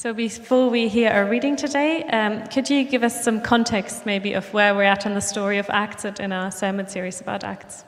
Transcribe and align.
So, 0.00 0.14
before 0.14 0.70
we 0.70 0.88
hear 0.88 1.10
our 1.10 1.26
reading 1.26 1.56
today, 1.56 2.04
um, 2.04 2.46
could 2.46 2.70
you 2.70 2.84
give 2.84 3.02
us 3.02 3.22
some 3.22 3.42
context 3.42 4.06
maybe 4.06 4.32
of 4.32 4.50
where 4.54 4.74
we're 4.74 4.84
at 4.84 5.04
in 5.04 5.12
the 5.12 5.20
story 5.20 5.58
of 5.58 5.68
Acts 5.68 6.06
in 6.06 6.32
our 6.32 6.50
sermon 6.50 6.88
series 6.88 7.20
about 7.20 7.44
Acts? 7.44 7.84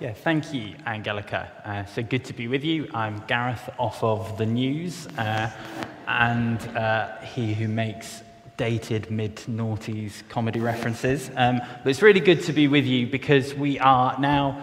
Yeah, 0.00 0.12
thank 0.12 0.52
you, 0.52 0.74
Angelika. 0.86 1.50
Uh, 1.64 1.86
so 1.86 2.02
good 2.02 2.26
to 2.26 2.34
be 2.34 2.46
with 2.46 2.62
you. 2.62 2.90
I'm 2.92 3.22
Garreth 3.26 3.70
off 3.78 4.04
of 4.04 4.36
the 4.36 4.44
news, 4.44 5.06
uh, 5.16 5.50
and 6.06 6.60
uh, 6.76 7.16
he 7.22 7.54
who 7.54 7.68
makes 7.68 8.22
dated 8.58 9.10
mid 9.10 9.36
noughties 9.48 10.28
comedy 10.28 10.60
references. 10.60 11.30
Um, 11.36 11.62
but 11.82 11.88
it's 11.88 12.02
really 12.02 12.20
good 12.20 12.42
to 12.42 12.52
be 12.52 12.68
with 12.68 12.84
you 12.84 13.06
because 13.06 13.54
we 13.54 13.78
are 13.78 14.14
now 14.20 14.62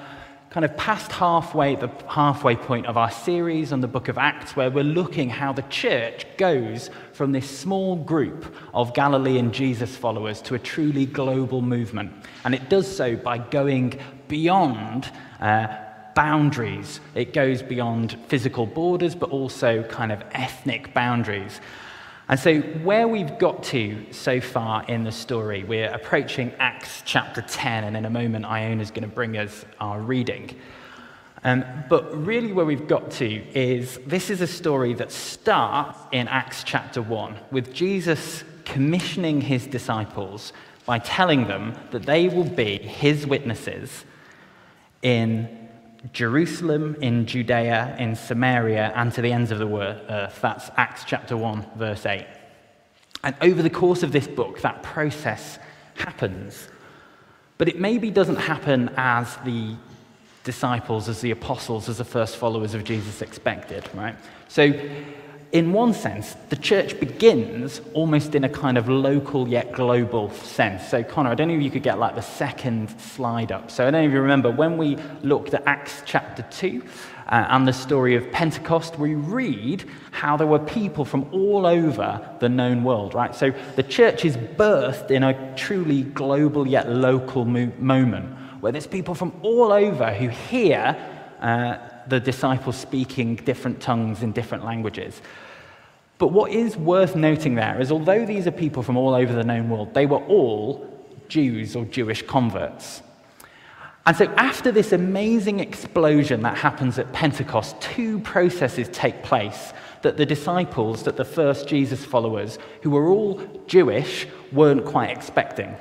kind 0.52 0.66
of 0.66 0.76
past 0.76 1.14
halfway, 1.14 1.76
the 1.76 1.90
halfway 2.10 2.58
point 2.58 2.86
of 2.86 2.98
our 2.98 3.10
series 3.10 3.72
on 3.72 3.80
the 3.80 3.88
book 3.88 4.10
of 4.10 4.18
Acts, 4.18 4.54
where 4.54 4.70
we're 4.70 4.84
looking 4.84 5.30
how 5.30 5.54
the 5.54 5.62
church 5.64 6.26
goes 6.38 6.90
from 7.14 7.32
this 7.32 7.50
small 7.50 7.96
group 7.96 8.54
of 8.74 8.94
Galilean 8.94 9.54
Jesus 9.54 9.96
followers 9.96 10.42
to 10.42 10.56
a 10.56 10.60
truly 10.60 11.06
global 11.06 11.62
movement. 11.62 12.12
And 12.44 12.54
it 12.54 12.70
does 12.70 12.94
so 12.94 13.16
by 13.16 13.38
going 13.38 13.98
beyond 14.28 15.10
uh, 15.40 15.68
boundaries. 16.16 17.00
It 17.16 17.34
goes 17.34 17.62
beyond 17.62 18.18
physical 18.28 18.66
borders, 18.66 19.16
but 19.16 19.30
also 19.30 19.84
kind 19.84 20.12
of 20.12 20.22
ethnic 20.34 20.94
boundaries. 20.94 21.62
And 22.32 22.40
so, 22.40 22.62
where 22.62 23.10
we've 23.10 23.38
got 23.40 23.62
to 23.64 24.06
so 24.12 24.40
far 24.40 24.86
in 24.86 25.04
the 25.04 25.12
story, 25.12 25.66
we're 25.66 25.90
approaching 25.90 26.54
Acts 26.60 27.04
chapter 27.04 27.42
10, 27.42 27.84
and 27.84 27.98
in 27.98 28.06
a 28.06 28.10
moment, 28.10 28.46
Iona 28.46 28.82
is 28.82 28.90
going 28.90 29.02
to 29.02 29.14
bring 29.14 29.38
us 29.38 29.66
our 29.82 30.00
reading. 30.00 30.56
Um, 31.44 31.66
but 31.90 32.26
really, 32.26 32.54
where 32.54 32.64
we've 32.64 32.88
got 32.88 33.12
to 33.12 33.28
is 33.28 34.00
this 34.08 34.30
is 34.30 34.40
a 34.40 34.48
story 34.48 34.94
that 34.94 35.12
starts 35.12 36.00
in 36.14 36.30
Acts 36.30 36.64
chapter 36.64 37.02
1 37.02 37.38
with 37.52 37.74
Jesus 37.74 38.46
commissioning 38.64 39.42
his 39.42 39.68
disciples 39.68 40.54
by 40.86 41.00
telling 41.00 41.48
them 41.48 41.78
that 41.92 42.04
they 42.04 42.30
will 42.30 42.50
be 42.50 42.78
his 42.78 43.28
witnesses 43.28 44.06
in 45.02 45.61
Jerusalem, 46.14 46.96
in 47.02 47.26
Judea, 47.26 47.96
in 48.00 48.16
Samaria, 48.16 48.92
and 48.96 49.14
to 49.14 49.22
the 49.22 49.32
ends 49.32 49.52
of 49.52 49.60
the 49.60 49.68
earth. 49.68 50.40
That's 50.42 50.72
Acts 50.76 51.04
chapter 51.06 51.38
1, 51.38 51.66
verse 51.76 52.06
8. 52.06 52.26
And 53.24 53.36
over 53.42 53.62
the 53.62 53.70
course 53.70 54.02
of 54.02 54.12
this 54.12 54.28
book, 54.28 54.62
that 54.62 54.82
process 54.82 55.60
happens. 55.96 56.68
But 57.58 57.70
it 57.70 57.80
maybe 57.80 58.10
doesn't 58.10 58.38
happen 58.38 58.90
as 58.98 59.38
the 59.46 59.76
disciples, 60.44 61.08
as 61.08 61.22
the 61.22 61.30
apostles, 61.30 61.88
as 61.88 62.00
the 62.00 62.06
first 62.06 62.38
followers 62.38 62.74
of 62.74 62.84
Jesus 62.84 63.22
expected, 63.22 63.88
right? 63.94 64.16
So 64.48 64.74
in 65.52 65.74
one 65.74 65.94
sense, 65.94 66.36
the 66.48 66.56
church 66.56 66.98
begins 67.00 67.82
almost 67.94 68.36
in 68.36 68.46
a 68.46 68.50
kind 68.50 68.78
of 68.78 68.88
local 68.88 69.48
yet 69.48 69.74
global 69.74 70.30
sense. 70.32 70.88
So, 70.88 71.04
Connor, 71.04 71.30
I 71.30 71.36
don't 71.36 71.50
know 71.50 71.56
if 71.56 71.62
you 71.62 71.70
could 71.70 71.84
get 71.84 72.00
like 72.00 72.16
the 72.16 72.22
second 72.22 72.90
slide 73.02 73.52
up. 73.52 73.70
So, 73.70 73.86
I 73.86 73.92
don't 73.92 74.02
know 74.02 74.08
if 74.08 74.14
you 74.14 74.22
remember 74.22 74.50
when 74.50 74.78
we 74.78 74.98
looked 75.24 75.54
at 75.54 75.64
Acts 75.66 76.04
chapter 76.06 76.46
2 76.52 76.82
uh, 77.28 77.46
and 77.50 77.68
the 77.68 77.74
story 77.74 78.16
of 78.16 78.32
Pentecost, 78.32 78.98
we 78.98 79.16
read 79.16 79.84
how 80.12 80.38
there 80.38 80.48
were 80.48 80.60
people 80.60 81.04
from 81.04 81.28
all 81.34 81.66
over 81.66 82.26
the 82.40 82.48
known 82.48 82.86
world, 82.86 83.14
right? 83.14 83.36
So, 83.36 83.54
the 83.76 83.84
church 83.84 84.24
is 84.24 84.38
birthed 84.38 85.12
in 85.12 85.22
a 85.24 85.56
truly 85.58 86.04
global 86.04 86.66
yet 86.66 86.90
local 86.90 87.44
mo- 87.44 87.74
moment 87.78 88.38
where 88.62 88.72
there's 88.72 88.88
people 88.88 89.16
from 89.16 89.34
all 89.42 89.74
over 89.74 90.14
who 90.14 90.30
hear. 90.30 90.96
Uh, 91.42 91.90
the 92.12 92.20
disciples 92.20 92.76
speaking 92.76 93.38
different 93.38 93.82
tongues 93.82 94.22
in 94.22 94.34
different 94.34 94.66
languages. 94.66 95.22
But 96.20 96.28
what 96.28 96.52
is 96.52 96.78
worth 96.78 97.16
noting 97.16 97.56
there 97.56 97.82
is 97.82 97.92
although 97.92 98.26
these 98.26 98.46
are 98.46 98.52
people 98.52 98.84
from 98.84 98.98
all 98.98 99.16
over 99.16 99.34
the 99.34 99.44
known 99.44 99.70
world, 99.70 99.96
they 99.96 100.06
were 100.06 100.24
all 100.26 100.88
Jews 101.30 101.76
or 101.76 101.86
Jewish 101.86 102.22
converts. 102.22 103.02
And 104.06 104.18
so, 104.18 104.26
after 104.36 104.72
this 104.72 104.92
amazing 104.92 105.60
explosion 105.60 106.42
that 106.42 106.58
happens 106.58 107.00
at 107.00 107.14
Pentecost, 107.14 107.80
two 107.80 108.20
processes 108.20 108.90
take 108.92 109.24
place 109.24 109.74
that 110.02 110.18
the 110.18 110.26
disciples, 110.26 111.04
that 111.04 111.18
the 111.18 111.26
first 111.26 111.68
Jesus 111.68 112.04
followers, 112.04 112.60
who 112.82 112.90
were 112.90 113.08
all 113.08 113.40
Jewish, 113.68 114.28
weren't 114.52 114.86
quite 114.86 115.12
expecting. 115.12 115.76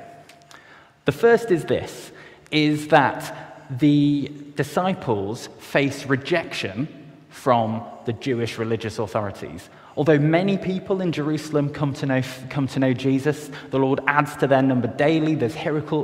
The 1.05 1.11
first 1.11 1.51
is 1.51 1.65
this 1.65 2.11
is 2.51 2.87
that 2.89 3.50
the 3.79 4.31
disciples 4.55 5.47
face 5.59 6.05
rejection 6.05 6.87
from 7.29 7.83
the 8.05 8.13
Jewish 8.13 8.57
religious 8.57 8.99
authorities. 8.99 9.69
Although 9.97 10.19
many 10.19 10.57
people 10.57 11.01
in 11.01 11.11
Jerusalem 11.11 11.69
come 11.69 11.93
to 11.95 12.05
know, 12.05 12.21
come 12.49 12.67
to 12.69 12.79
know 12.79 12.93
Jesus, 12.93 13.51
the 13.71 13.79
Lord 13.79 13.99
adds 14.07 14.35
to 14.37 14.47
their 14.47 14.61
number 14.61 14.87
daily. 14.87 15.35
There's, 15.35 15.55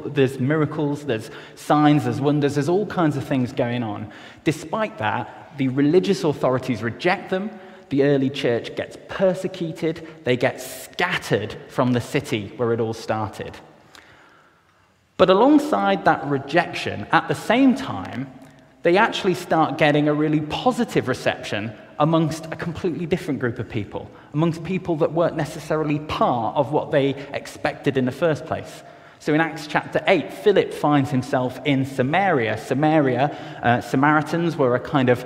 there's 0.07 0.39
miracles, 0.39 1.05
there's 1.05 1.29
signs, 1.55 2.03
there's 2.03 2.19
wonders, 2.19 2.55
there's 2.55 2.69
all 2.69 2.85
kinds 2.85 3.15
of 3.15 3.25
things 3.25 3.53
going 3.53 3.83
on. 3.83 4.11
Despite 4.43 4.97
that, 4.97 5.53
the 5.57 5.69
religious 5.69 6.23
authorities 6.23 6.83
reject 6.83 7.29
them. 7.29 7.49
The 7.89 8.03
early 8.03 8.29
church 8.29 8.75
gets 8.75 8.97
persecuted. 9.07 10.05
They 10.25 10.35
get 10.35 10.61
scattered 10.61 11.55
from 11.69 11.93
the 11.93 12.01
city 12.01 12.51
where 12.57 12.73
it 12.73 12.81
all 12.81 12.93
started. 12.93 13.57
But 15.17 15.29
alongside 15.29 16.05
that 16.05 16.23
rejection, 16.25 17.07
at 17.11 17.27
the 17.27 17.35
same 17.35 17.75
time, 17.75 18.31
they 18.83 18.97
actually 18.97 19.33
start 19.33 19.77
getting 19.77 20.07
a 20.07 20.13
really 20.13 20.41
positive 20.41 21.07
reception 21.07 21.73
amongst 21.99 22.45
a 22.45 22.55
completely 22.55 23.07
different 23.07 23.39
group 23.39 23.57
of 23.57 23.67
people, 23.67 24.09
amongst 24.33 24.63
people 24.63 24.95
that 24.97 25.11
weren't 25.11 25.35
necessarily 25.35 25.99
part 25.99 26.55
of 26.55 26.71
what 26.71 26.91
they 26.91 27.09
expected 27.33 27.97
in 27.97 28.05
the 28.05 28.11
first 28.11 28.45
place. 28.45 28.83
So 29.19 29.33
in 29.33 29.41
Acts 29.41 29.65
chapter 29.65 30.03
8, 30.05 30.31
Philip 30.31 30.71
finds 30.71 31.09
himself 31.09 31.59
in 31.65 31.85
Samaria. 31.85 32.57
Samaria, 32.59 33.35
uh, 33.63 33.81
Samaritans 33.81 34.55
were 34.55 34.75
a 34.75 34.79
kind 34.79 35.09
of 35.09 35.25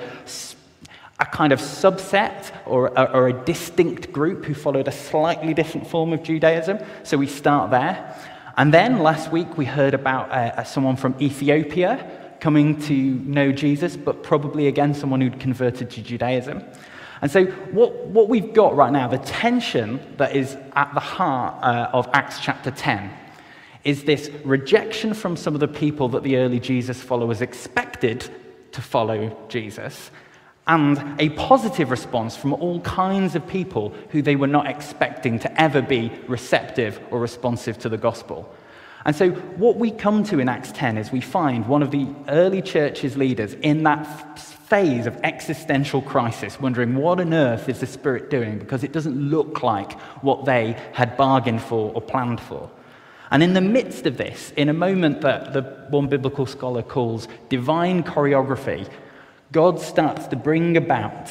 a 1.20 1.26
kind 1.26 1.54
of 1.54 1.60
subset 1.60 2.52
or 2.66 2.88
a, 2.88 3.04
or 3.14 3.28
a 3.28 3.34
distinct 3.34 4.12
group 4.12 4.44
who 4.44 4.56
followed 4.56 4.88
a 4.88 4.92
slightly 4.92 5.54
different 5.54 5.86
form 5.86 6.14
of 6.14 6.24
Judaism. 6.24 6.80
So 7.04 7.16
we 7.18 7.28
start 7.28 7.70
there. 7.70 8.16
And 8.58 8.74
then 8.74 9.00
last 9.00 9.32
week 9.32 9.58
we 9.58 9.66
heard 9.66 9.94
about 9.94 10.30
uh, 10.30 10.34
uh, 10.60 10.64
someone 10.64 10.96
from 10.96 11.16
Ethiopia 11.22 12.36
coming 12.40 12.80
to 12.82 12.94
know 12.94 13.52
Jesus, 13.52 13.96
but 13.96 14.24
probably 14.24 14.68
again 14.68 14.94
someone 14.94 15.22
who'd 15.22 15.40
converted 15.40 15.90
to 15.92 16.02
Judaism. 16.02 16.64
And 17.22 17.30
so, 17.30 17.46
what, 17.46 17.94
what 18.08 18.30
we've 18.30 18.52
got 18.52 18.76
right 18.76 18.92
now, 18.92 19.08
the 19.08 19.20
tension 19.20 20.00
that 20.18 20.36
is 20.36 20.58
at 20.76 20.92
the 20.96 21.00
heart 21.00 21.64
uh, 21.64 21.90
of 21.94 22.10
Acts 22.14 22.40
chapter 22.40 22.72
10, 22.72 23.12
is 23.84 24.04
this 24.04 24.30
rejection 24.44 25.14
from 25.14 25.38
some 25.38 25.54
of 25.54 25.60
the 25.60 25.68
people 25.68 26.10
that 26.10 26.24
the 26.24 26.38
early 26.38 26.60
Jesus 26.60 27.02
followers 27.02 27.42
expected 27.42 28.28
to 28.72 28.82
follow 28.82 29.38
Jesus, 29.50 30.10
and 30.68 31.20
a 31.20 31.30
positive 31.30 31.90
response 31.90 32.36
from 32.36 32.54
all 32.54 32.80
kinds 32.82 33.36
of 33.36 33.48
people 33.48 33.94
who 34.10 34.22
they 34.22 34.36
were 34.36 34.48
not 34.48 34.68
expecting 34.68 35.40
to 35.40 35.62
ever 35.62 35.82
be 35.82 36.12
receptive 36.28 37.00
or 37.10 37.20
responsive 37.20 37.80
to 37.80 37.90
the 37.90 37.98
gospel. 37.98 38.54
And 39.04 39.16
so, 39.16 39.32
what 39.32 39.78
we 39.78 39.90
come 39.90 40.24
to 40.26 40.40
in 40.40 40.48
Acts 40.48 40.72
10 40.74 40.98
is 40.98 41.12
we 41.12 41.22
find 41.22 41.68
one 41.68 41.82
of 41.82 41.90
the 41.90 42.08
early 42.28 42.62
church's 42.62 43.18
leaders 43.18 43.54
in 43.56 43.84
that 43.84 44.06
phase 44.38 45.08
of 45.08 45.18
existential 45.24 46.02
crisis, 46.04 46.60
wondering 46.60 46.96
what 46.96 47.20
on 47.20 47.34
earth 47.34 47.68
is 47.68 47.80
the 47.80 47.88
Spirit 47.88 48.30
doing 48.30 48.60
because 48.60 48.84
it 48.84 48.92
doesn't 48.92 49.16
look 49.16 49.64
like 49.64 50.00
what 50.22 50.46
they 50.46 50.78
had 50.94 51.18
bargained 51.18 51.62
for 51.62 51.92
or 51.94 52.02
planned 52.02 52.40
for. 52.40 52.70
And 53.32 53.42
in 53.42 53.54
the 53.54 53.62
midst 53.62 54.06
of 54.06 54.18
this, 54.18 54.54
in 54.56 54.70
a 54.70 54.74
moment 54.74 55.22
that 55.22 55.54
the 55.54 55.62
one 55.90 56.08
biblical 56.08 56.46
scholar 56.46 56.84
calls 56.84 57.28
divine 57.50 58.04
choreography, 58.04 58.88
God 59.52 59.80
starts 59.80 60.28
to 60.28 60.36
bring 60.36 60.78
about 60.78 61.30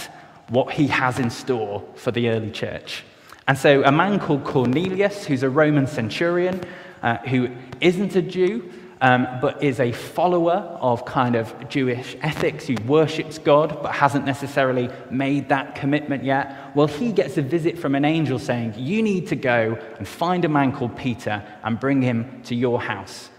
what 0.49 0.73
he 0.73 0.89
has 0.89 1.19
in 1.19 1.31
store 1.31 1.83
for 1.95 2.11
the 2.11 2.29
early 2.29 2.51
church. 2.51 3.05
And 3.49 3.57
so, 3.57 3.83
a 3.85 3.93
man 3.93 4.21
called 4.21 4.45
Cornelius, 4.45 5.25
who's 5.25 5.43
a 5.43 5.51
Roman 5.51 5.87
centurion, 5.87 6.61
uh, 7.03 7.17
who 7.19 7.51
isn't 7.81 8.15
a 8.15 8.23
Jew, 8.23 8.71
um, 9.01 9.27
but 9.41 9.63
is 9.63 9.81
a 9.81 9.93
follower 9.93 10.79
of 10.81 11.07
kind 11.07 11.35
of 11.35 11.69
Jewish 11.69 12.17
ethics, 12.21 12.67
who 12.67 12.77
worships 12.87 13.39
God, 13.39 13.83
but 13.83 13.93
hasn't 13.93 14.27
necessarily 14.27 14.91
made 15.11 15.49
that 15.49 15.75
commitment 15.75 16.23
yet. 16.23 16.77
Well, 16.77 16.87
he 16.87 17.13
gets 17.13 17.39
a 17.39 17.43
visit 17.43 17.79
from 17.79 17.95
an 17.95 18.05
angel 18.05 18.39
saying, 18.39 18.75
You 18.77 19.03
need 19.03 19.29
to 19.29 19.37
go 19.37 19.79
and 19.97 20.07
find 20.07 20.45
a 20.45 20.49
man 20.49 20.73
called 20.73 20.97
Peter 20.97 21.43
and 21.65 21.81
bring 21.81 22.03
him 22.03 22.43
to 22.45 22.55
your 22.55 22.81
house. 22.81 23.31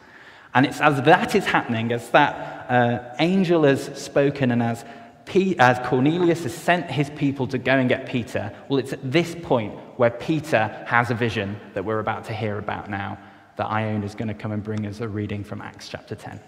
And 0.53 0.65
it's 0.65 0.81
as 0.81 1.01
that 1.03 1.35
is 1.35 1.45
happening, 1.45 1.91
as 1.91 2.09
that 2.09 2.69
uh, 2.69 3.15
angel 3.19 3.63
has 3.63 3.83
spoken, 4.01 4.51
and 4.51 4.61
as, 4.61 4.83
P- 5.25 5.57
as 5.59 5.79
Cornelius 5.87 6.43
has 6.43 6.53
sent 6.53 6.91
his 6.91 7.09
people 7.11 7.47
to 7.47 7.57
go 7.57 7.73
and 7.73 7.87
get 7.87 8.05
Peter, 8.05 8.53
well, 8.67 8.79
it's 8.79 8.93
at 8.93 9.11
this 9.11 9.35
point 9.43 9.73
where 9.97 10.09
Peter 10.09 10.67
has 10.87 11.09
a 11.09 11.15
vision 11.15 11.59
that 11.73 11.85
we're 11.85 11.99
about 11.99 12.25
to 12.25 12.33
hear 12.33 12.57
about 12.57 12.89
now 12.89 13.17
that 13.57 13.67
Ione 13.67 14.03
is 14.03 14.15
going 14.15 14.27
to 14.27 14.33
come 14.33 14.51
and 14.51 14.63
bring 14.63 14.85
us 14.85 14.99
a 14.99 15.07
reading 15.07 15.43
from 15.43 15.61
Acts 15.61 15.87
chapter 15.87 16.15
10. 16.15 16.39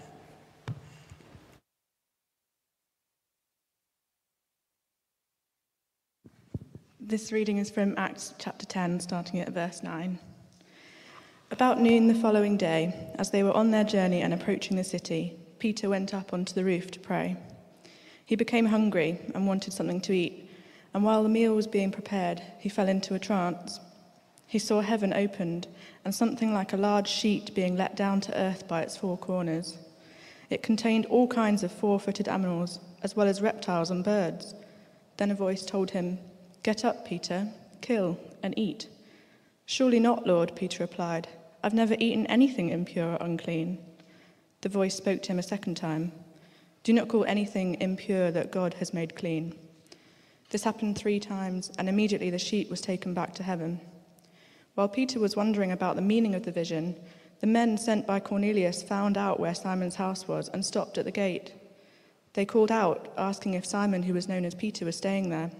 This 7.06 7.32
reading 7.32 7.58
is 7.58 7.70
from 7.70 7.94
Acts 7.98 8.34
chapter 8.38 8.64
10, 8.64 9.00
starting 9.00 9.40
at 9.40 9.50
verse 9.50 9.82
9. 9.82 10.18
About 11.54 11.80
noon 11.80 12.08
the 12.08 12.16
following 12.16 12.56
day, 12.56 13.12
as 13.14 13.30
they 13.30 13.44
were 13.44 13.52
on 13.52 13.70
their 13.70 13.84
journey 13.84 14.22
and 14.22 14.34
approaching 14.34 14.76
the 14.76 14.82
city, 14.82 15.38
Peter 15.60 15.88
went 15.88 16.12
up 16.12 16.32
onto 16.32 16.52
the 16.52 16.64
roof 16.64 16.90
to 16.90 16.98
pray. 16.98 17.36
He 18.26 18.34
became 18.34 18.66
hungry 18.66 19.20
and 19.36 19.46
wanted 19.46 19.72
something 19.72 20.00
to 20.00 20.12
eat, 20.12 20.50
and 20.92 21.04
while 21.04 21.22
the 21.22 21.28
meal 21.28 21.54
was 21.54 21.68
being 21.68 21.92
prepared, 21.92 22.42
he 22.58 22.68
fell 22.68 22.88
into 22.88 23.14
a 23.14 23.20
trance. 23.20 23.78
He 24.48 24.58
saw 24.58 24.80
heaven 24.80 25.12
opened 25.12 25.68
and 26.04 26.12
something 26.12 26.52
like 26.52 26.72
a 26.72 26.76
large 26.76 27.06
sheet 27.06 27.54
being 27.54 27.76
let 27.76 27.94
down 27.94 28.20
to 28.22 28.36
earth 28.36 28.66
by 28.66 28.82
its 28.82 28.96
four 28.96 29.16
corners. 29.16 29.78
It 30.50 30.64
contained 30.64 31.06
all 31.06 31.28
kinds 31.28 31.62
of 31.62 31.70
four 31.70 32.00
footed 32.00 32.26
animals, 32.26 32.80
as 33.04 33.14
well 33.14 33.28
as 33.28 33.40
reptiles 33.40 33.92
and 33.92 34.02
birds. 34.02 34.56
Then 35.18 35.30
a 35.30 35.36
voice 35.36 35.64
told 35.64 35.92
him, 35.92 36.18
Get 36.64 36.84
up, 36.84 37.06
Peter, 37.06 37.46
kill 37.80 38.18
and 38.42 38.58
eat. 38.58 38.88
Surely 39.66 40.00
not, 40.00 40.26
Lord, 40.26 40.56
Peter 40.56 40.82
replied. 40.82 41.28
I've 41.64 41.72
never 41.72 41.96
eaten 41.98 42.26
anything 42.26 42.68
impure 42.68 43.12
or 43.12 43.18
unclean. 43.22 43.78
The 44.60 44.68
voice 44.68 44.94
spoke 44.94 45.22
to 45.22 45.32
him 45.32 45.38
a 45.38 45.42
second 45.42 45.76
time 45.76 46.12
Do 46.82 46.92
not 46.92 47.08
call 47.08 47.24
anything 47.24 47.80
impure 47.80 48.30
that 48.32 48.52
God 48.52 48.74
has 48.74 48.92
made 48.92 49.16
clean. 49.16 49.58
This 50.50 50.64
happened 50.64 50.98
three 50.98 51.18
times, 51.18 51.72
and 51.78 51.88
immediately 51.88 52.28
the 52.28 52.38
sheet 52.38 52.68
was 52.68 52.82
taken 52.82 53.14
back 53.14 53.32
to 53.36 53.42
heaven. 53.42 53.80
While 54.74 54.90
Peter 54.90 55.18
was 55.18 55.36
wondering 55.36 55.72
about 55.72 55.96
the 55.96 56.02
meaning 56.02 56.34
of 56.34 56.42
the 56.42 56.52
vision, 56.52 57.00
the 57.40 57.46
men 57.46 57.78
sent 57.78 58.06
by 58.06 58.20
Cornelius 58.20 58.82
found 58.82 59.16
out 59.16 59.40
where 59.40 59.54
Simon's 59.54 59.94
house 59.94 60.28
was 60.28 60.50
and 60.50 60.66
stopped 60.66 60.98
at 60.98 61.06
the 61.06 61.10
gate. 61.10 61.54
They 62.34 62.44
called 62.44 62.70
out, 62.70 63.10
asking 63.16 63.54
if 63.54 63.64
Simon, 63.64 64.02
who 64.02 64.12
was 64.12 64.28
known 64.28 64.44
as 64.44 64.54
Peter, 64.54 64.84
was 64.84 64.96
staying 64.96 65.30
there. 65.30 65.50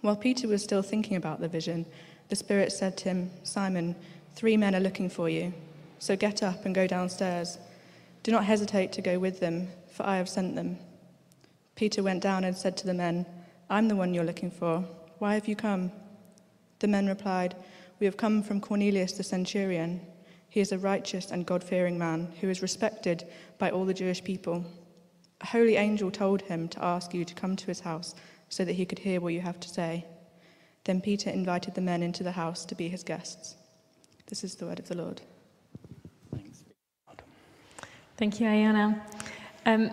While 0.00 0.16
Peter 0.16 0.48
was 0.48 0.64
still 0.64 0.82
thinking 0.82 1.16
about 1.16 1.40
the 1.40 1.46
vision, 1.46 1.86
the 2.30 2.36
Spirit 2.36 2.72
said 2.72 2.96
to 2.98 3.04
him, 3.04 3.30
Simon, 3.44 3.94
three 4.38 4.56
men 4.56 4.72
are 4.72 4.80
looking 4.80 5.10
for 5.10 5.28
you. 5.28 5.52
So 5.98 6.14
get 6.14 6.44
up 6.44 6.64
and 6.64 6.72
go 6.72 6.86
downstairs. 6.86 7.58
Do 8.22 8.30
not 8.30 8.44
hesitate 8.44 8.92
to 8.92 9.02
go 9.02 9.18
with 9.18 9.40
them, 9.40 9.66
for 9.90 10.06
I 10.06 10.18
have 10.18 10.28
sent 10.28 10.54
them. 10.54 10.78
Peter 11.74 12.04
went 12.04 12.22
down 12.22 12.44
and 12.44 12.56
said 12.56 12.76
to 12.76 12.86
the 12.86 12.94
men, 12.94 13.26
I'm 13.68 13.88
the 13.88 13.96
one 13.96 14.14
you're 14.14 14.22
looking 14.22 14.52
for. 14.52 14.84
Why 15.18 15.34
have 15.34 15.48
you 15.48 15.56
come? 15.56 15.90
The 16.78 16.86
men 16.86 17.08
replied, 17.08 17.56
We 17.98 18.06
have 18.06 18.16
come 18.16 18.44
from 18.44 18.60
Cornelius 18.60 19.10
the 19.10 19.24
centurion. 19.24 20.00
He 20.48 20.60
is 20.60 20.70
a 20.70 20.78
righteous 20.78 21.32
and 21.32 21.44
God 21.44 21.64
fearing 21.64 21.98
man 21.98 22.32
who 22.40 22.48
is 22.48 22.62
respected 22.62 23.26
by 23.58 23.72
all 23.72 23.84
the 23.84 23.92
Jewish 23.92 24.22
people. 24.22 24.64
A 25.40 25.46
holy 25.46 25.74
angel 25.74 26.12
told 26.12 26.42
him 26.42 26.68
to 26.68 26.84
ask 26.84 27.12
you 27.12 27.24
to 27.24 27.34
come 27.34 27.56
to 27.56 27.66
his 27.66 27.80
house 27.80 28.14
so 28.50 28.64
that 28.64 28.74
he 28.74 28.86
could 28.86 29.00
hear 29.00 29.20
what 29.20 29.34
you 29.34 29.40
have 29.40 29.58
to 29.58 29.68
say. 29.68 30.06
Then 30.84 31.00
Peter 31.00 31.28
invited 31.28 31.74
the 31.74 31.80
men 31.80 32.04
into 32.04 32.22
the 32.22 32.38
house 32.38 32.64
to 32.66 32.76
be 32.76 32.88
his 32.88 33.02
guests. 33.02 33.56
This 34.28 34.44
is 34.44 34.56
the 34.56 34.66
word 34.66 34.78
of 34.78 34.88
the 34.88 34.96
Lord. 34.96 35.22
Thank 38.18 38.40
you, 38.40 38.46
Ayana. 38.46 39.00
Um, 39.64 39.90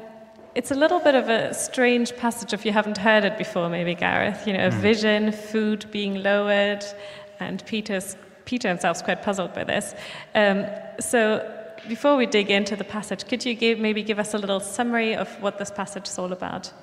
it's 0.56 0.72
a 0.72 0.76
little 0.76 1.00
bit 1.00 1.16
of 1.16 1.30
a 1.30 1.54
strange 1.54 2.16
passage 2.18 2.54
if 2.54 2.66
you 2.66 2.72
haven't 2.72 2.98
heard 2.98 3.24
it 3.24 3.38
before, 3.38 3.70
maybe, 3.70 3.96
Garreth. 3.96 4.46
You 4.46 4.54
know, 4.54 4.68
a 4.68 4.72
mm. 4.72 4.80
vision, 4.80 5.32
food 5.32 5.86
being 5.92 6.24
lowered, 6.24 6.84
and 7.40 7.66
Peter's, 7.66 8.18
Peter 8.46 8.68
himself's 8.68 9.02
quite 9.02 9.22
puzzled 9.22 9.54
by 9.54 9.64
this. 9.64 9.94
Um, 10.34 10.66
so, 11.00 11.50
before 11.88 12.18
we 12.18 12.26
dig 12.26 12.50
into 12.50 12.76
the 12.76 12.84
passage, 12.84 13.28
could 13.28 13.46
you 13.46 13.54
give, 13.54 13.80
maybe 13.80 14.04
give 14.04 14.18
us 14.18 14.34
a 14.34 14.38
little 14.38 14.60
summary 14.60 15.16
of 15.16 15.30
what 15.42 15.60
this 15.60 15.72
passage 15.72 16.08
is 16.08 16.18
all 16.18 16.34
about? 16.34 16.74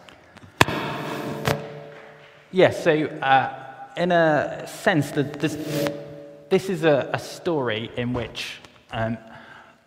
Yes, 2.50 2.84
so 2.84 2.92
uh, 2.92 3.52
in 3.96 4.12
a 4.12 4.66
sense, 4.66 5.10
this, 5.10 5.56
this 6.52 6.68
is 6.68 6.84
a, 6.84 7.08
a, 7.14 7.18
story 7.18 7.90
in 7.96 8.12
which 8.12 8.58
um, 8.90 9.16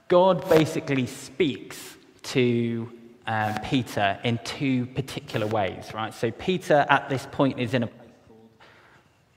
God 0.08 0.50
basically 0.50 1.06
speaks 1.06 1.96
to 2.24 2.92
uh, 3.28 3.56
Peter 3.64 4.18
in 4.24 4.40
two 4.44 4.88
particular 4.88 5.46
ways, 5.46 5.94
right? 5.94 6.12
So 6.12 6.32
Peter 6.32 6.84
at 6.90 7.08
this 7.08 7.28
point 7.32 7.60
is 7.60 7.76
in 7.76 7.84
a 7.84 7.90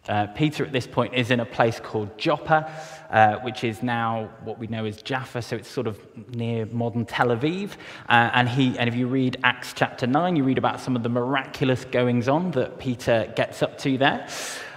uh, 0.09 0.27
Peter 0.29 0.65
at 0.65 0.73
this 0.73 0.87
point 0.87 1.13
is 1.13 1.31
in 1.31 1.41
a 1.41 1.45
place 1.45 1.79
called 1.79 2.17
Joppa, 2.17 2.73
uh, 3.11 3.37
which 3.41 3.63
is 3.63 3.83
now 3.83 4.31
what 4.43 4.59
we 4.59 4.67
know 4.67 4.87
as 4.87 5.03
Jaffa, 5.03 5.43
so 5.43 5.57
it's 5.57 5.69
sort 5.69 5.87
of 5.87 6.01
near 6.35 6.65
modern 6.65 7.05
Tel 7.05 7.27
Aviv. 7.27 7.73
Uh, 8.09 8.31
and, 8.33 8.49
he, 8.49 8.79
and 8.79 8.89
if 8.89 8.95
you 8.95 9.07
read 9.07 9.37
Acts 9.45 9.75
chapter 9.75 10.07
9, 10.07 10.35
you 10.35 10.45
read 10.45 10.57
about 10.57 10.81
some 10.81 10.97
of 10.97 11.03
the 11.03 11.11
miraculous 11.11 11.85
goings 11.85 12.27
on 12.27 12.53
that 12.53 12.79
Peter 12.79 13.31
gets 13.37 13.63
up 13.63 13.77
to 13.81 13.99
there. 13.99 14.27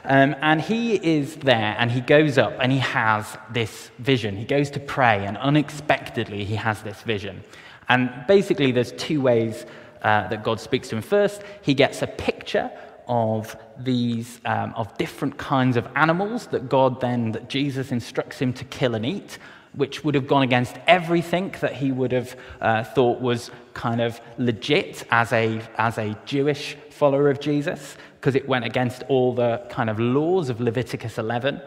Um, 0.03 0.35
and 0.41 0.59
he 0.59 0.95
is 0.95 1.35
there 1.37 1.75
and 1.77 1.91
he 1.91 2.01
goes 2.01 2.37
up 2.37 2.53
and 2.59 2.71
he 2.71 2.79
has 2.79 3.37
this 3.51 3.91
vision. 3.99 4.35
He 4.35 4.45
goes 4.45 4.71
to 4.71 4.79
pray, 4.79 5.25
and 5.25 5.37
unexpectedly, 5.37 6.43
he 6.43 6.55
has 6.55 6.81
this 6.81 7.01
vision. 7.01 7.43
And 7.87 8.09
basically, 8.27 8.71
there's 8.71 8.93
two 8.93 9.21
ways 9.21 9.65
uh, 10.01 10.27
that 10.29 10.43
God 10.43 10.59
speaks 10.59 10.89
to 10.89 10.95
him. 10.95 11.01
First, 11.01 11.43
he 11.61 11.73
gets 11.73 12.01
a 12.01 12.07
picture 12.07 12.71
of 13.07 13.55
these 13.77 14.39
um, 14.45 14.73
of 14.75 14.97
different 14.97 15.37
kinds 15.37 15.75
of 15.77 15.87
animals 15.95 16.47
that 16.47 16.69
God 16.69 17.01
then 17.01 17.33
that 17.33 17.49
Jesus 17.49 17.91
instructs 17.91 18.39
him 18.39 18.53
to 18.53 18.63
kill 18.65 18.95
and 18.95 19.05
eat, 19.05 19.37
which 19.73 20.03
would 20.03 20.15
have 20.15 20.27
gone 20.27 20.43
against 20.43 20.77
everything 20.87 21.53
that 21.61 21.73
he 21.73 21.91
would 21.91 22.11
have 22.11 22.35
uh, 22.61 22.83
thought 22.83 23.19
was 23.19 23.51
kind 23.73 24.01
of 24.01 24.19
legit 24.37 25.03
as 25.11 25.33
a 25.33 25.61
as 25.77 25.97
a 25.97 26.17
Jewish 26.25 26.77
follower 26.89 27.29
of 27.29 27.39
Jesus, 27.39 27.97
because 28.21 28.35
it 28.35 28.47
went 28.47 28.63
against 28.63 29.01
all 29.09 29.33
the 29.33 29.59
kind 29.71 29.89
of 29.89 29.99
laws 29.99 30.49
of 30.49 30.61
Leviticus 30.61 31.17
11. 31.17 31.59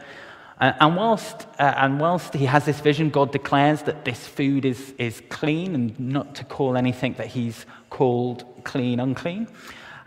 Uh, 0.60 0.72
and, 0.78 0.94
whilst, 0.94 1.48
uh, 1.58 1.74
and 1.78 1.98
whilst 1.98 2.32
he 2.32 2.44
has 2.44 2.64
this 2.64 2.78
vision, 2.78 3.10
God 3.10 3.32
declares 3.32 3.82
that 3.82 4.04
this 4.04 4.28
food 4.28 4.64
is, 4.64 4.94
is 4.96 5.20
clean 5.30 5.74
and 5.74 5.98
not 5.98 6.36
to 6.36 6.44
call 6.44 6.76
anything 6.76 7.14
that 7.14 7.26
he's 7.26 7.66
called 7.90 8.44
clean 8.62 9.00
unclean. 9.00 9.48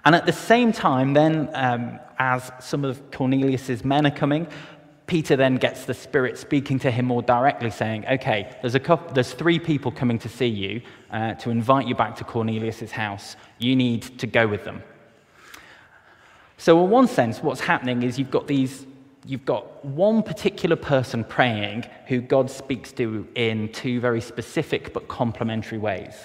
And 0.06 0.16
at 0.16 0.26
the 0.26 0.32
same 0.32 0.72
time, 0.72 1.12
then, 1.12 1.50
um, 1.54 2.00
as 2.18 2.50
some 2.62 2.86
of 2.86 3.12
Cornelius's 3.12 3.84
men 3.84 4.08
are 4.08 4.12
coming, 4.12 4.48
Peter 5.06 5.36
then 5.36 5.58
gets 5.58 5.84
the 5.84 5.94
Spirit 5.94 6.38
speaking 6.38 6.80
to 6.80 6.90
him 6.90 7.08
more 7.08 7.22
directly, 7.22 7.72
saying, 7.72 8.06
Okay, 8.08 8.56
there's, 8.62 8.76
a 8.76 8.80
couple, 8.80 9.14
there's 9.14 9.34
three 9.34 9.60
people 9.60 9.92
coming 9.92 10.18
to 10.20 10.30
see 10.30 10.48
you 10.48 10.82
uh, 11.12 11.34
to 11.36 11.50
invite 11.50 11.88
you 11.88 11.96
back 11.96 12.16
to 12.16 12.24
Cornelius's 12.24 12.92
house. 12.92 13.36
You 13.58 13.76
need 13.76 14.04
to 14.20 14.28
go 14.28 14.48
with 14.48 14.64
them. 14.64 14.82
So, 16.58 16.84
in 16.84 16.90
one 16.90 17.08
sense, 17.08 17.42
what's 17.42 17.62
happening 17.62 18.04
is 18.04 18.18
you've 18.18 18.32
got 18.32 18.48
these. 18.48 18.86
You've 19.26 19.46
got 19.46 19.84
one 19.84 20.24
particular 20.24 20.78
person 20.78 21.26
praying 21.26 21.86
who 22.08 22.22
God 22.22 22.50
speaks 22.50 22.94
to 22.94 23.28
in 23.36 23.70
two 23.74 24.00
very 24.00 24.22
specific 24.22 24.94
but 24.94 25.10
complementary 25.10 25.78
ways. 25.78 26.16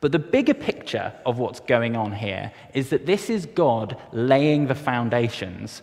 But 0.00 0.12
the 0.12 0.18
bigger 0.18 0.54
picture 0.54 1.12
of 1.26 1.38
what's 1.38 1.60
going 1.60 1.94
on 1.94 2.10
here 2.10 2.50
is 2.72 2.88
that 2.88 3.04
this 3.04 3.28
is 3.28 3.44
God 3.46 3.96
laying 4.12 4.66
the 4.66 4.74
foundations 4.74 5.82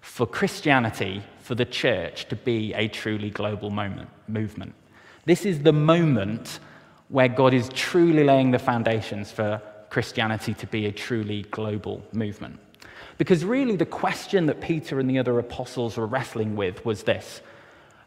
for 0.00 0.26
Christianity, 0.26 1.22
for 1.40 1.54
the 1.54 1.64
church 1.64 2.28
to 2.28 2.36
be 2.36 2.72
a 2.74 2.88
truly 2.88 3.30
global 3.30 3.70
moment, 3.70 4.08
movement. 4.28 4.74
This 5.24 5.44
is 5.44 5.62
the 5.62 5.72
moment 5.72 6.60
where 7.08 7.28
God 7.28 7.54
is 7.54 7.68
truly 7.70 8.22
laying 8.22 8.52
the 8.52 8.58
foundations 8.58 9.32
for 9.32 9.60
Christianity 9.90 10.54
to 10.54 10.66
be 10.66 10.86
a 10.86 10.92
truly 10.92 11.42
global 11.50 12.02
movement. 12.12 12.60
Because 13.18 13.44
really, 13.44 13.76
the 13.76 13.86
question 13.86 14.46
that 14.46 14.60
Peter 14.60 15.00
and 15.00 15.08
the 15.08 15.18
other 15.18 15.38
apostles 15.38 15.96
were 15.96 16.06
wrestling 16.06 16.56
with 16.56 16.84
was 16.84 17.02
this 17.04 17.40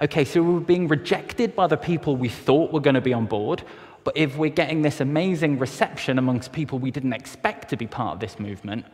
okay, 0.02 0.24
so 0.24 0.42
we're 0.42 0.60
being 0.62 0.88
rejected 0.88 1.56
by 1.56 1.68
the 1.68 1.78
people 1.78 2.16
we 2.16 2.30
thought 2.30 2.72
were 2.72 2.80
going 2.80 2.96
to 2.96 3.02
be 3.02 3.14
on 3.14 3.26
board. 3.26 3.64
But 4.04 4.16
if 4.16 4.38
we're 4.38 4.50
getting 4.50 4.82
this 4.82 5.02
amazing 5.02 5.60
reception 5.60 6.18
amongst 6.18 6.54
people 6.54 6.80
we 6.80 6.90
didn't 6.90 7.14
expect 7.14 7.70
to 7.70 7.78
be 7.78 7.86
part 7.86 8.14
of 8.14 8.20
this 8.20 8.40
movement, 8.40 8.86